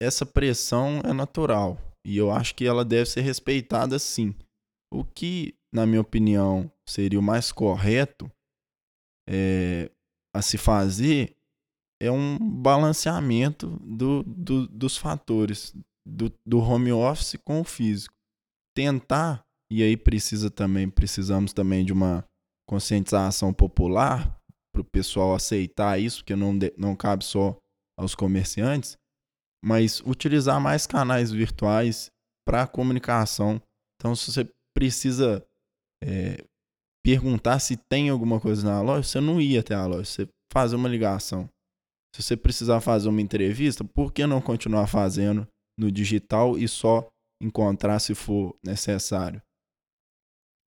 [0.00, 1.76] essa pressão é natural.
[2.06, 4.34] E eu acho que ela deve ser respeitada sim.
[4.92, 8.30] O que, na minha opinião, seria o mais correto
[9.28, 9.90] é,
[10.34, 11.36] a se fazer
[12.00, 15.72] é um balanceamento do, do, dos fatores
[16.04, 18.14] do, do home office com o físico.
[18.74, 22.24] Tentar, e aí precisa também, precisamos também de uma
[22.68, 24.36] conscientização popular
[24.74, 27.56] para o pessoal aceitar isso, porque não, não cabe só
[27.96, 28.96] aos comerciantes,
[29.64, 32.10] mas utilizar mais canais virtuais
[32.44, 33.62] para comunicação.
[33.94, 35.46] Então, se você precisa
[36.02, 36.44] é,
[37.04, 40.76] perguntar se tem alguma coisa na loja, você não ia até a loja, você fazer
[40.76, 41.48] uma ligação.
[42.14, 45.46] Se você precisar fazer uma entrevista, por que não continuar fazendo
[45.78, 47.08] no digital e só
[47.42, 49.40] encontrar se for necessário?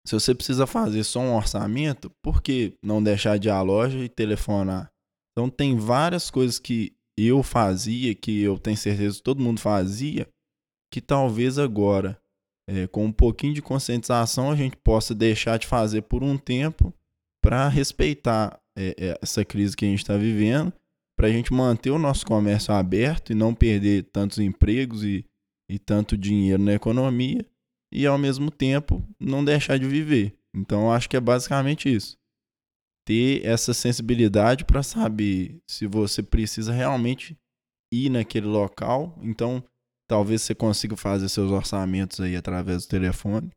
[0.06, 3.98] Se você precisa fazer só um orçamento, por que não deixar de ir à loja
[3.98, 4.90] e telefonar?
[5.32, 10.28] Então tem várias coisas que eu fazia, que eu tenho certeza que todo mundo fazia,
[10.92, 12.18] que talvez agora,
[12.66, 16.92] é, com um pouquinho de conscientização, a gente possa deixar de fazer por um tempo
[17.42, 20.72] para respeitar é, essa crise que a gente está vivendo,
[21.16, 25.24] para a gente manter o nosso comércio aberto e não perder tantos empregos e,
[25.68, 27.44] e tanto dinheiro na economia
[27.92, 30.36] e ao mesmo tempo não deixar de viver.
[30.54, 32.18] Então acho que é basicamente isso.
[33.06, 37.38] Ter essa sensibilidade para saber se você precisa realmente
[37.92, 39.16] ir naquele local.
[39.22, 39.62] Então
[40.08, 43.50] talvez você consiga fazer seus orçamentos aí através do telefone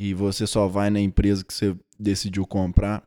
[0.00, 3.02] e você só vai na empresa que você decidiu comprar.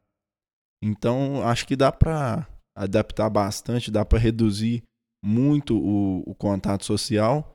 [0.83, 4.83] Então acho que dá para adaptar bastante, dá para reduzir
[5.23, 7.53] muito o, o contato social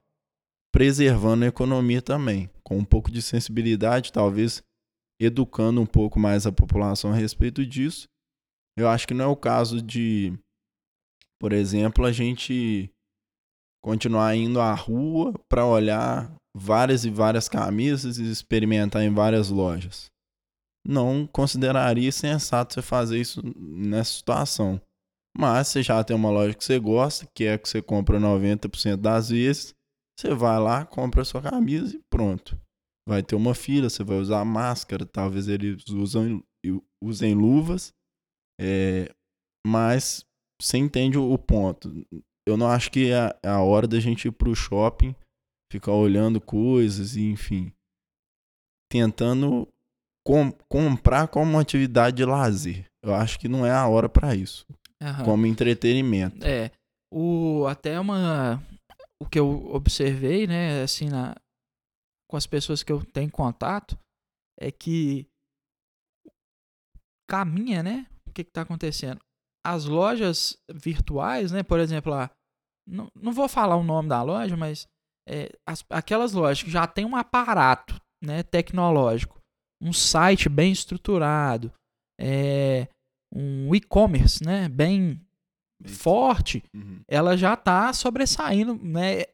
[0.72, 4.62] preservando a economia também, com um pouco de sensibilidade, talvez
[5.18, 8.06] educando um pouco mais a população a respeito disso.
[8.76, 10.38] Eu acho que não é o caso de,
[11.40, 12.90] por exemplo, a gente
[13.86, 20.06] continuar indo à rua para olhar várias e várias camisas e experimentar em várias lojas.
[20.84, 24.80] Não consideraria sensato você fazer isso nessa situação.
[25.38, 28.96] Mas você já tem uma loja que você gosta, que é que você compra 90%
[28.96, 29.72] das vezes,
[30.18, 32.60] você vai lá, compra a sua camisa e pronto.
[33.08, 36.42] Vai ter uma fila, você vai usar máscara, talvez eles usam,
[37.00, 37.92] usem luvas,
[38.60, 39.14] é,
[39.64, 40.24] mas
[40.60, 41.92] você entende o ponto.
[42.46, 45.14] Eu não acho que é, é a hora da gente ir pro shopping,
[45.70, 47.72] ficar olhando coisas e enfim,
[48.90, 49.68] tentando
[50.24, 52.86] com, comprar como uma atividade de lazer.
[53.02, 54.66] Eu acho que não é a hora para isso.
[55.02, 55.24] Uhum.
[55.24, 56.46] Como entretenimento.
[56.46, 56.70] É.
[57.12, 58.62] O, até uma,
[59.20, 61.34] o que eu observei, né, assim, na,
[62.28, 63.98] com as pessoas que eu tenho contato,
[64.58, 65.26] é que
[67.28, 68.06] caminha, né?
[68.26, 69.20] O que está acontecendo?
[69.66, 71.62] As lojas virtuais, né?
[71.62, 72.30] Por exemplo, lá,
[72.88, 74.86] não, não vou falar o nome da loja, mas
[75.28, 79.40] é, as, aquelas lojas que já tem um aparato né, tecnológico,
[79.82, 81.72] um site bem estruturado,
[82.20, 82.88] é,
[83.34, 85.20] um e-commerce né, bem
[85.84, 87.00] forte, uhum.
[87.08, 89.24] ela já está sobressaindo, né?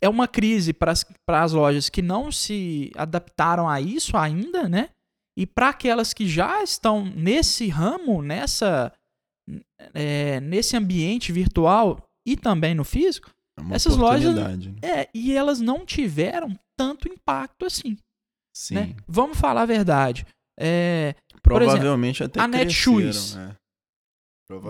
[0.00, 0.92] É uma crise para
[1.28, 4.90] as lojas que não se adaptaram a isso ainda, né?
[5.38, 8.92] E para aquelas que já estão nesse ramo, nessa,
[9.94, 14.34] é, nesse ambiente virtual e também no físico, é essas lojas.
[14.34, 14.74] Né?
[14.82, 17.90] É, e elas não tiveram tanto impacto assim.
[17.90, 17.96] Né?
[18.54, 18.74] Sim.
[18.74, 18.96] Né?
[19.06, 20.26] Vamos falar a verdade.
[20.58, 23.36] É, Provavelmente exemplo, até a Netshoes.
[23.36, 23.56] É.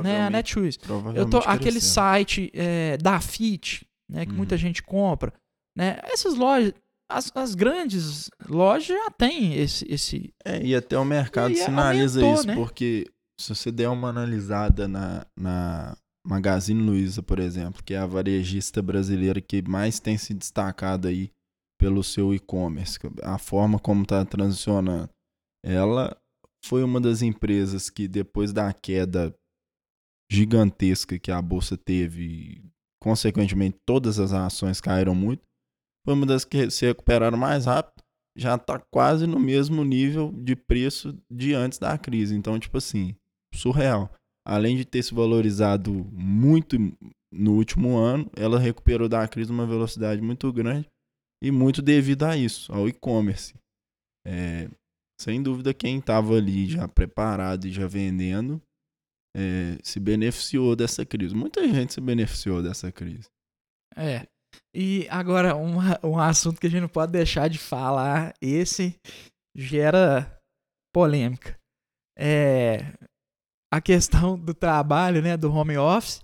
[0.02, 0.78] Né, a Netshoes.
[1.14, 4.38] Eu tô aquele site é, da Fit, né, que uhum.
[4.38, 5.32] muita gente compra,
[5.76, 6.00] né?
[6.02, 6.72] Essas lojas,
[7.10, 10.32] as, as grandes lojas já têm esse, esse.
[10.44, 12.54] É, e até o mercado e sinaliza aumentou, isso, né?
[12.54, 13.06] porque
[13.38, 18.82] se você der uma analisada na, na Magazine Luiza, por exemplo, que é a varejista
[18.82, 21.30] brasileira que mais tem se destacado aí
[21.78, 25.10] pelo seu e-commerce, a forma como está transicionando,
[25.64, 26.16] ela
[26.64, 29.34] foi uma das empresas que depois da queda
[30.30, 32.64] gigantesca que a bolsa teve,
[33.00, 35.42] consequentemente todas as ações caíram muito,
[36.04, 38.02] foi uma das que se recuperaram mais rápido,
[38.36, 42.34] já está quase no mesmo nível de preço de antes da crise.
[42.34, 43.16] Então, tipo assim,
[43.56, 44.12] surreal.
[44.46, 46.76] Além de ter se valorizado muito
[47.32, 50.88] no último ano, ela recuperou da crise uma velocidade muito grande
[51.42, 53.54] e muito devido a isso, ao e-commerce.
[54.26, 54.68] É,
[55.20, 58.60] sem dúvida, quem estava ali já preparado e já vendendo
[59.36, 61.34] é, se beneficiou dessa crise.
[61.34, 63.28] Muita gente se beneficiou dessa crise.
[63.96, 64.26] É.
[64.74, 68.98] E agora, um, um assunto que a gente não pode deixar de falar, esse
[69.54, 70.40] gera
[70.94, 71.58] polêmica.
[72.18, 72.94] É
[73.72, 76.20] a questão do trabalho, né, do home office.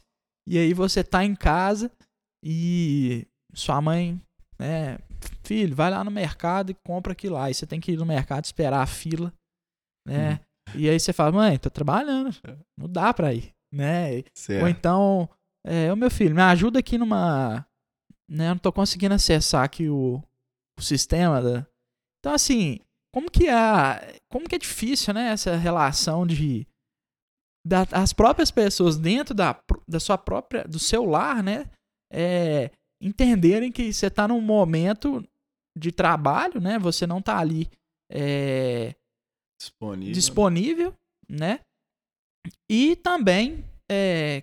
[0.49, 1.91] E aí você tá em casa
[2.45, 4.21] e sua mãe,
[4.59, 4.99] né,
[5.45, 7.51] filho, vai lá no mercado e compra aquilo lá.
[7.51, 9.33] E você tem que ir no mercado esperar a fila,
[10.07, 10.35] né?
[10.35, 10.79] Hum.
[10.79, 12.35] E aí você fala, mãe, tô trabalhando,
[12.79, 14.23] não dá pra ir, né?
[14.35, 14.63] Certo.
[14.63, 15.29] Ou então,
[15.67, 17.67] é, o meu filho, me ajuda aqui numa,
[18.29, 20.23] né, eu não tô conseguindo acessar aqui o,
[20.79, 21.67] o sistema da...
[22.21, 22.79] Então, assim,
[23.13, 26.67] como que é, como que é difícil, né, essa relação de
[27.65, 29.59] da, as próprias pessoas dentro da,
[29.89, 31.71] da sua própria, do seu lar, né,
[32.13, 35.27] é, entenderem que você tá num momento
[35.77, 37.71] de trabalho, né, você não tá ali
[38.11, 38.95] é,
[39.59, 40.13] Disponível.
[40.13, 40.95] disponível,
[41.29, 41.61] né?
[42.69, 44.43] E também é,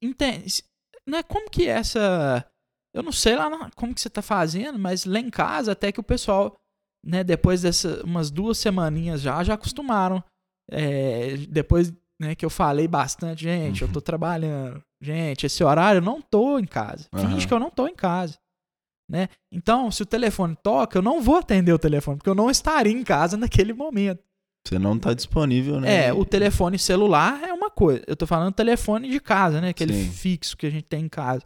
[0.00, 0.62] entende,
[1.06, 2.48] né, como que essa
[2.94, 5.98] eu não sei lá como que você tá fazendo, mas lá em casa até que
[5.98, 6.56] o pessoal,
[7.04, 10.22] né, depois dessas umas duas semaninhas já já acostumaram.
[10.70, 14.82] É, depois, né, que eu falei bastante, gente, eu tô trabalhando.
[15.00, 17.08] Gente, esse horário eu não tô em casa.
[17.14, 17.46] Finge Aham.
[17.46, 18.38] que eu não tô em casa.
[19.10, 19.28] Né?
[19.52, 22.92] Então, se o telefone toca, eu não vou atender o telefone, porque eu não estaria
[22.92, 24.22] em casa naquele momento.
[24.66, 26.06] Você não tá disponível, né?
[26.06, 28.02] É, o telefone celular é uma coisa.
[28.06, 29.70] Eu tô falando telefone de casa, né?
[29.70, 30.10] Aquele Sim.
[30.12, 31.42] fixo que a gente tem em casa.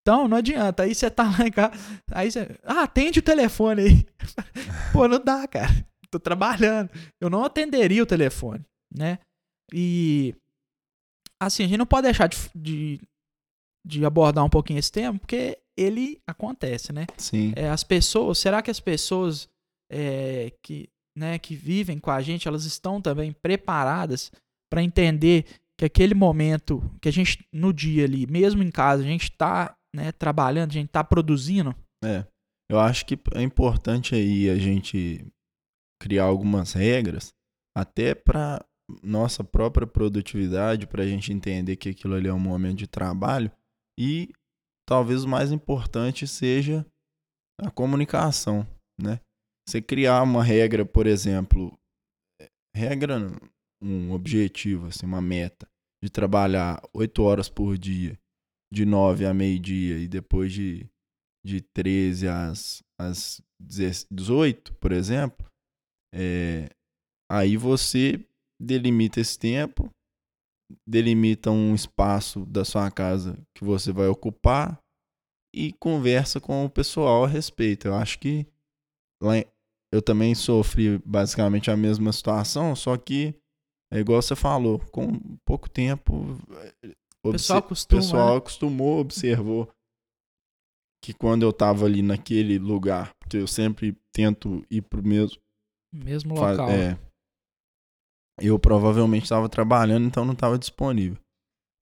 [0.00, 0.84] Então, não adianta.
[0.84, 1.74] Aí você tá lá em casa.
[2.12, 2.48] Aí você.
[2.64, 4.06] Ah, atende o telefone aí.
[4.92, 5.84] Pô, não dá, cara.
[6.10, 6.90] Tô trabalhando.
[7.20, 9.18] Eu não atenderia o telefone, né?
[9.72, 10.34] E.
[11.40, 13.00] Assim, a gente não pode deixar de, de,
[13.86, 17.06] de abordar um pouquinho esse tema, porque ele acontece, né?
[17.16, 17.52] Sim.
[17.54, 19.48] É, as pessoas, será que as pessoas
[19.90, 24.32] é, que, né, que vivem com a gente, elas estão também preparadas
[24.70, 25.46] para entender
[25.78, 29.76] que aquele momento que a gente, no dia ali, mesmo em casa, a gente está
[29.94, 31.74] né, trabalhando, a gente está produzindo?
[32.04, 32.26] É.
[32.70, 35.24] Eu acho que é importante aí a gente
[36.00, 37.32] criar algumas regras,
[37.76, 38.64] até para
[39.02, 43.50] nossa própria produtividade, para a gente entender que aquilo ali é um momento de trabalho
[43.98, 44.32] e
[44.88, 46.86] talvez o mais importante seja
[47.60, 48.66] a comunicação,
[48.98, 49.20] né?
[49.68, 51.78] Você criar uma regra, por exemplo,
[52.74, 53.18] regra,
[53.82, 55.68] um objetivo, assim, uma meta
[56.02, 58.18] de trabalhar oito horas por dia,
[58.72, 60.88] de nove a meio-dia e depois de
[61.44, 65.47] de 13 às, às 18, por exemplo,
[66.18, 66.68] é,
[67.30, 68.26] aí você
[68.60, 69.88] delimita esse tempo,
[70.86, 74.80] delimita um espaço da sua casa que você vai ocupar
[75.54, 77.86] e conversa com o pessoal a respeito.
[77.86, 78.44] Eu acho que
[79.22, 79.34] lá
[79.92, 83.34] eu também sofri basicamente a mesma situação, só que
[83.92, 86.36] é igual você falou, com pouco tempo
[87.24, 88.00] O pessoal costuma.
[88.00, 89.70] pessoal acostumou, observou
[91.02, 95.47] que quando eu tava ali naquele lugar, porque eu sempre tento ir pro mesmo né,
[95.92, 96.68] Mesmo local.
[96.70, 96.98] é,
[98.40, 101.18] eu provavelmente estava trabalhando, então não estava disponível.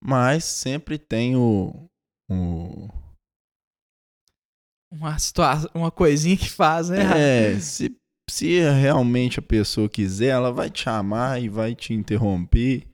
[0.03, 1.89] Mas sempre tem o,
[2.29, 2.87] o
[4.91, 6.97] Uma situação, uma coisinha que faz, né?
[7.55, 7.95] é, se
[8.29, 12.85] se realmente a pessoa quiser, ela vai te chamar e vai te interromper.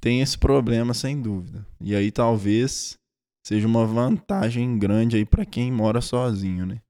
[0.00, 1.66] Tem esse problema sem dúvida.
[1.80, 2.96] E aí talvez
[3.44, 6.80] seja uma vantagem grande aí para quem mora sozinho, né?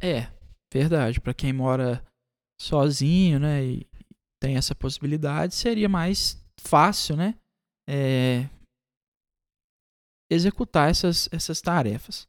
[0.00, 0.28] É,
[0.72, 1.20] verdade.
[1.20, 2.02] Pra quem mora
[2.60, 3.86] sozinho, né, e
[4.42, 7.34] tem essa possibilidade, seria mais fácil, né,
[7.88, 8.48] é,
[10.30, 12.26] executar essas, essas tarefas.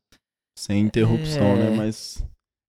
[0.58, 1.70] Sem interrupção, É.
[1.70, 1.78] né?
[1.78, 2.24] Mas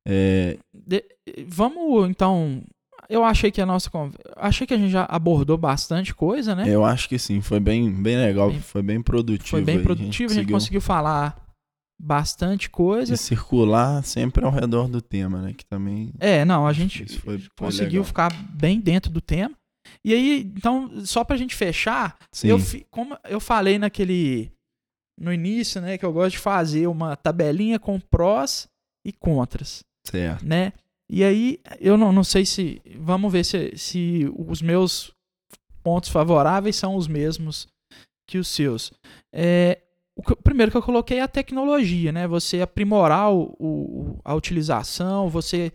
[0.06, 1.04] é, De-
[1.46, 2.62] vamos, então,
[3.08, 3.90] eu achei que a nossa
[4.36, 6.64] achei que a gente já abordou bastante coisa, né?
[6.68, 9.50] eu acho que sim, foi bem, bem legal, Bem- foi bem produtivo.
[9.50, 11.36] Foi bem produtivo, a gente conseguiu falar
[12.02, 13.14] bastante coisa.
[13.14, 15.52] E circular sempre ao redor do tema, né?
[15.52, 16.12] Que também.
[16.18, 19.54] É, não, a gente foi- conseguiu ficar bem dentro do tema.
[20.04, 22.48] E aí, então, só pra gente fechar, Sim.
[22.48, 22.58] eu
[22.90, 24.50] como eu falei naquele
[25.18, 28.66] no início, né, que eu gosto de fazer uma tabelinha com prós
[29.06, 30.46] e contras, Certo.
[30.46, 30.72] né?
[31.10, 35.12] E aí, eu não, não sei se vamos ver se, se os meus
[35.82, 37.66] pontos favoráveis são os mesmos
[38.26, 38.92] que os seus.
[39.34, 39.82] É,
[40.20, 42.26] o, primeiro que eu coloquei é a tecnologia, né?
[42.28, 45.72] Você aprimorar o, o- a utilização, você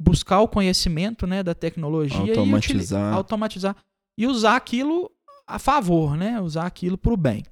[0.00, 3.14] buscar o conhecimento, né, da tecnologia e utili- Automatizar.
[3.14, 3.76] automatizar
[4.18, 5.10] e usar aquilo
[5.46, 6.40] a favor, né?
[6.40, 7.44] Usar aquilo para o bem.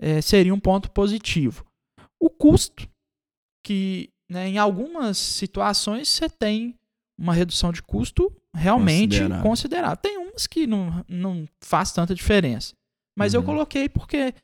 [0.00, 1.64] É, seria um ponto positivo.
[2.20, 2.88] O custo,
[3.64, 6.74] que né, em algumas situações você tem
[7.18, 9.96] uma redução de custo realmente Considerável.
[9.98, 12.74] Tem umas que não, não faz tanta diferença.
[13.16, 13.46] Mas eu Uhum.
[13.46, 14.34] coloquei porque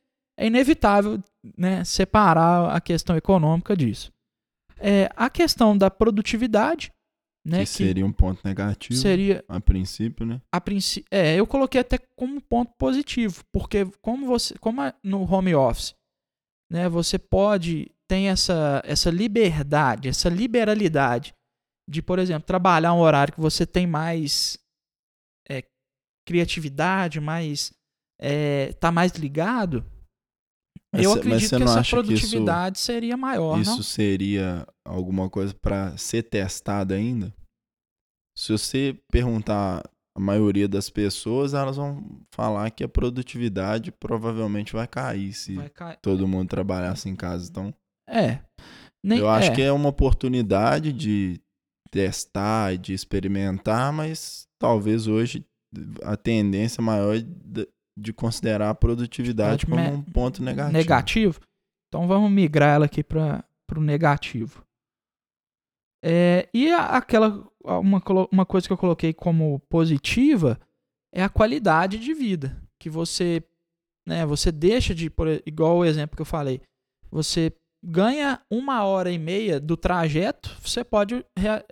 [0.40, 1.22] é inevitável
[1.56, 4.10] né, separar a questão econômica disso.
[4.78, 6.90] É, a questão da produtividade,
[7.46, 8.98] né, que seria um ponto negativo.
[8.98, 10.40] seria A princípio, né?
[10.50, 15.54] a princípio, é, eu coloquei até como ponto positivo, porque como você, como no home
[15.54, 15.94] office,
[16.72, 21.34] né, você pode tem essa essa liberdade, essa liberalidade
[21.88, 24.58] de, por exemplo, trabalhar um horário que você tem mais
[25.46, 25.62] é,
[26.26, 27.74] criatividade, mais
[28.18, 29.84] é, tá mais ligado.
[30.92, 33.82] Mas eu cê- acredito que essa acha que isso- produtividade seria maior, Isso não?
[33.82, 37.32] seria alguma coisa para ser testada ainda?
[38.36, 39.82] Se você perguntar
[40.16, 45.70] a maioria das pessoas, elas vão falar que a produtividade provavelmente vai cair se Vai
[46.02, 47.48] todo mundo trabalhasse em casa.
[47.50, 47.72] Então,
[48.08, 48.40] É.
[49.04, 49.54] Nem, eu acho é.
[49.54, 51.40] que é uma oportunidade de
[51.90, 55.44] testar e de experimentar, mas talvez hoje
[56.02, 57.16] a tendência maior
[58.00, 60.72] de, de considerar a produtividade como um ponto negativo.
[60.72, 61.40] Negativo?
[61.88, 63.44] Então vamos migrar ela aqui para
[63.76, 64.64] o negativo.
[66.02, 70.58] É, e aquela uma, uma coisa que eu coloquei como positiva
[71.12, 73.42] é a qualidade de vida que você
[74.08, 76.62] né, você deixa de por, igual o exemplo que eu falei
[77.10, 77.52] você
[77.84, 81.22] ganha uma hora e meia do trajeto você pode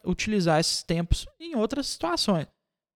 [0.05, 2.47] utilizar esses tempos em outras situações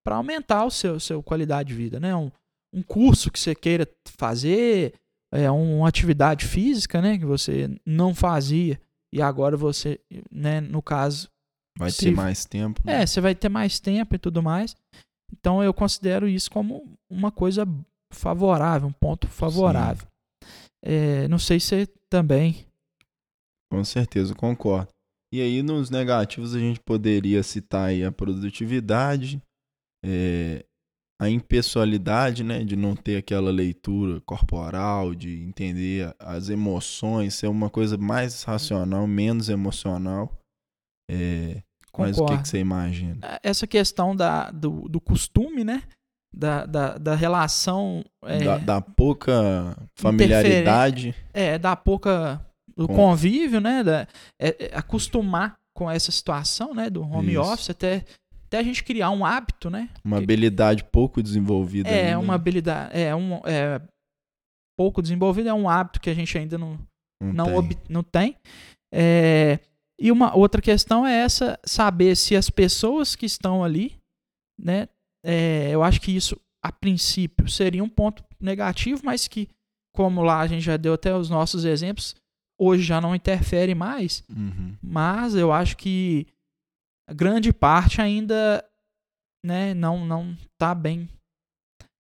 [0.04, 2.30] para aumentar o seu seu qualidade de vida né um,
[2.72, 4.94] um curso que você queira fazer
[5.32, 8.80] é uma atividade física né que você não fazia
[9.12, 10.00] e agora você,
[10.30, 11.28] né, no caso.
[11.78, 12.80] Vai se, ter mais tempo.
[12.84, 13.02] Né?
[13.02, 14.74] É, você vai ter mais tempo e tudo mais.
[15.32, 17.66] Então eu considero isso como uma coisa
[18.12, 20.06] favorável, um ponto favorável.
[20.82, 22.66] É, não sei se também.
[23.70, 24.88] Com certeza, concordo.
[25.32, 29.40] E aí nos negativos a gente poderia citar aí a produtividade,
[30.04, 30.64] é,
[31.22, 37.70] a impessoalidade, né, de não ter aquela leitura corporal, de entender as emoções, ser uma
[37.70, 40.36] coisa mais racional, menos emocional.
[41.08, 41.62] É,
[41.96, 43.18] mas o que, que, você imagina?
[43.22, 45.84] É, essa questão da, do, do costume, né?
[46.34, 48.04] Da, da, da relação.
[48.24, 51.14] É, da, da, pouca familiaridade.
[51.32, 52.44] É, da pouca.
[52.76, 52.96] do com...
[52.96, 53.84] convívio, né?
[53.84, 54.08] Da,
[54.40, 56.90] é, é, acostumar com essa situação, né?
[56.90, 57.40] Do home Isso.
[57.40, 58.04] office, até
[58.52, 59.88] até a gente criar um hábito, né?
[60.04, 61.88] Uma habilidade pouco desenvolvida.
[61.88, 62.18] É, ainda.
[62.18, 62.90] uma habilidade.
[62.94, 63.80] É, um, é,
[64.78, 66.78] pouco desenvolvida é um hábito que a gente ainda não,
[67.18, 67.56] não, não tem.
[67.56, 68.36] Ob, não tem.
[68.92, 69.58] É,
[69.98, 73.96] e uma outra questão é essa: saber se as pessoas que estão ali,
[74.60, 74.86] né?
[75.24, 79.48] É, eu acho que isso, a princípio, seria um ponto negativo, mas que,
[79.94, 82.14] como lá a gente já deu até os nossos exemplos,
[82.60, 84.22] hoje já não interfere mais.
[84.28, 84.76] Uhum.
[84.82, 86.26] Mas eu acho que
[87.14, 88.64] grande parte ainda
[89.44, 91.08] né, não não tá bem.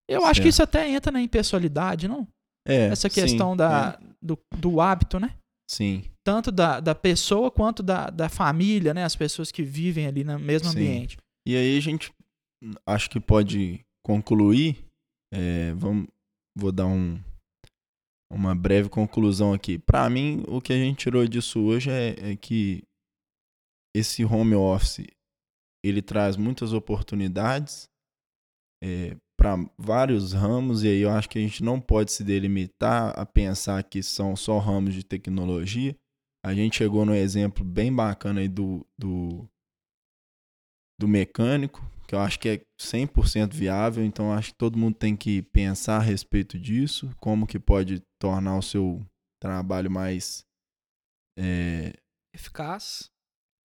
[0.08, 0.30] Eu certo.
[0.30, 2.26] acho que isso até entra na impessoalidade, não?
[2.66, 4.06] É, Essa questão sim, da, é.
[4.22, 5.36] do, do hábito, né?
[5.68, 6.04] Sim.
[6.24, 9.04] Tanto da, da pessoa quanto da, da família, né?
[9.04, 10.76] As pessoas que vivem ali no mesmo sim.
[10.76, 11.16] ambiente.
[11.46, 12.12] E aí a gente
[12.86, 14.78] acho que pode concluir.
[15.32, 16.06] É, vamos,
[16.56, 17.18] vou dar um,
[18.30, 19.78] uma breve conclusão aqui.
[19.78, 22.82] Para mim, o que a gente tirou disso hoje é, é que
[23.94, 25.06] esse home office
[25.84, 27.88] ele traz muitas oportunidades
[28.82, 33.18] é, para vários ramos, e aí eu acho que a gente não pode se delimitar
[33.18, 35.96] a pensar que são só ramos de tecnologia.
[36.44, 39.48] A gente chegou no exemplo bem bacana aí do, do,
[41.00, 45.16] do mecânico, que eu acho que é 100% viável, então acho que todo mundo tem
[45.16, 49.04] que pensar a respeito disso, como que pode tornar o seu
[49.40, 50.44] trabalho mais
[51.36, 51.92] é,
[52.34, 53.11] eficaz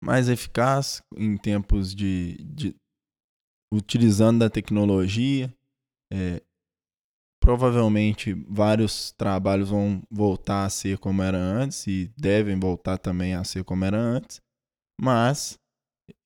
[0.03, 2.75] mais eficaz em tempos de, de
[3.73, 5.53] utilizando da tecnologia.
[6.11, 6.41] É,
[7.41, 13.43] provavelmente vários trabalhos vão voltar a ser como era antes e devem voltar também a
[13.43, 14.39] ser como era antes,
[14.99, 15.59] mas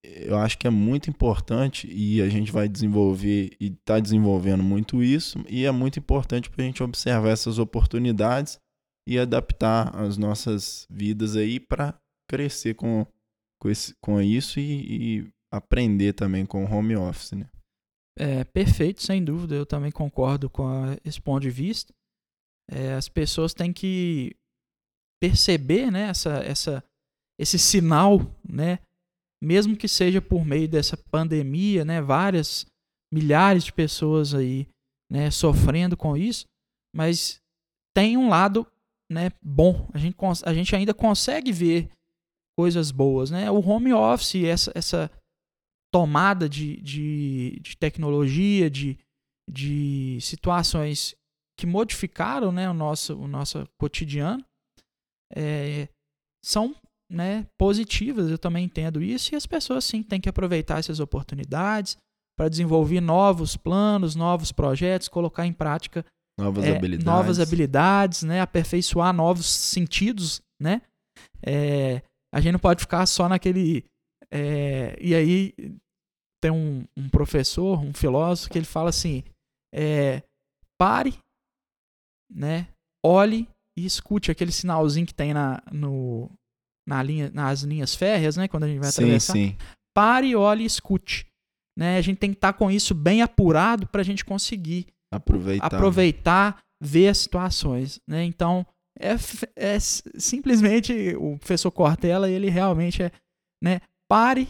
[0.04, 5.02] eu acho que é muito importante e a gente vai desenvolver e está desenvolvendo muito
[5.02, 8.60] isso e é muito importante para a gente observar essas oportunidades
[9.08, 12.00] e adaptar as nossas vidas aí para
[12.30, 13.08] crescer com
[13.60, 17.50] com, esse, com isso e, e aprender também com o home office, né?
[18.20, 19.56] É, perfeito, sem dúvida.
[19.56, 21.94] Eu também concordo com a, esse ponto de vista.
[22.70, 24.36] É, as pessoas têm que
[25.22, 26.84] perceber né, essa, essa,
[27.40, 28.80] esse sinal, né,
[29.42, 32.66] mesmo que seja por meio dessa pandemia, né, várias
[33.14, 34.68] milhares de pessoas aí
[35.12, 36.46] né, sofrendo com isso,
[36.96, 37.40] mas
[37.96, 38.68] tem um lado
[39.12, 39.90] né, bom.
[39.94, 41.90] A gente, a gente ainda consegue ver
[42.58, 43.50] coisas boas, né?
[43.52, 45.12] O home office, essa, essa
[45.94, 48.98] tomada de, de, de tecnologia, de,
[49.50, 51.16] de situações
[51.60, 54.44] que modificaram né, o, nosso, o nosso cotidiano,
[55.36, 55.88] é,
[56.44, 56.76] são
[57.12, 61.98] né, positivas, eu também entendo isso, e as pessoas sim têm que aproveitar essas oportunidades
[62.38, 66.06] para desenvolver novos planos, novos projetos, colocar em prática
[66.40, 70.82] novas é, habilidades, novas habilidades né, aperfeiçoar novos sentidos, né?
[71.42, 72.04] É,
[72.38, 73.84] a gente não pode ficar só naquele.
[74.30, 75.54] É, e aí
[76.40, 79.24] tem um, um, professor, um filósofo, que ele fala assim:
[79.74, 80.22] é,
[80.78, 81.18] pare,
[82.32, 82.68] né?
[83.04, 86.30] Olhe e escute aquele sinalzinho que tem na, no,
[86.88, 88.48] na linha, nas linhas férreas, né?
[88.48, 89.34] Quando a gente vai sim, atravessar.
[89.34, 89.58] Sim.
[89.96, 91.26] Pare, olhe e escute.
[91.76, 91.98] Né?
[91.98, 95.66] A gente tem que estar tá com isso bem apurado para a gente conseguir aproveitar,
[95.66, 98.00] aproveitar ver as situações.
[98.08, 98.24] Né?
[98.24, 98.64] Então,
[99.00, 99.16] é,
[99.56, 103.12] é simplesmente o professor Cortella, ele realmente é,
[103.64, 104.48] né, pare,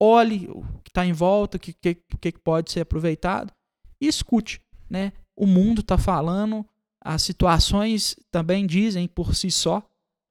[0.00, 3.52] olhe o que está em volta, o que, que, que pode ser aproveitado
[4.00, 4.60] e escute.
[4.88, 5.12] Né?
[5.36, 6.64] O mundo está falando,
[7.02, 9.82] as situações também dizem por si só,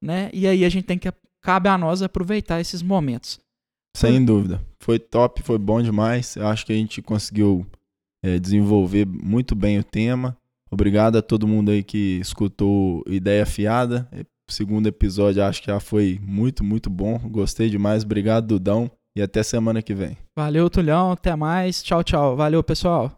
[0.02, 0.30] né?
[0.32, 3.40] e aí a gente tem que, cabe a nós aproveitar esses momentos.
[3.96, 4.64] Sem dúvida.
[4.78, 6.36] Foi top, foi bom demais.
[6.36, 7.66] Eu acho que a gente conseguiu
[8.22, 10.36] é, desenvolver muito bem o tema.
[10.70, 14.08] Obrigado a todo mundo aí que escutou Ideia Fiada.
[14.50, 17.18] Segundo episódio acho que já foi muito, muito bom.
[17.18, 18.04] Gostei demais.
[18.04, 18.90] Obrigado, Dudão.
[19.16, 20.16] E até semana que vem.
[20.36, 21.12] Valeu, Tulhão.
[21.12, 21.82] Até mais.
[21.82, 22.36] Tchau, tchau.
[22.36, 23.17] Valeu, pessoal.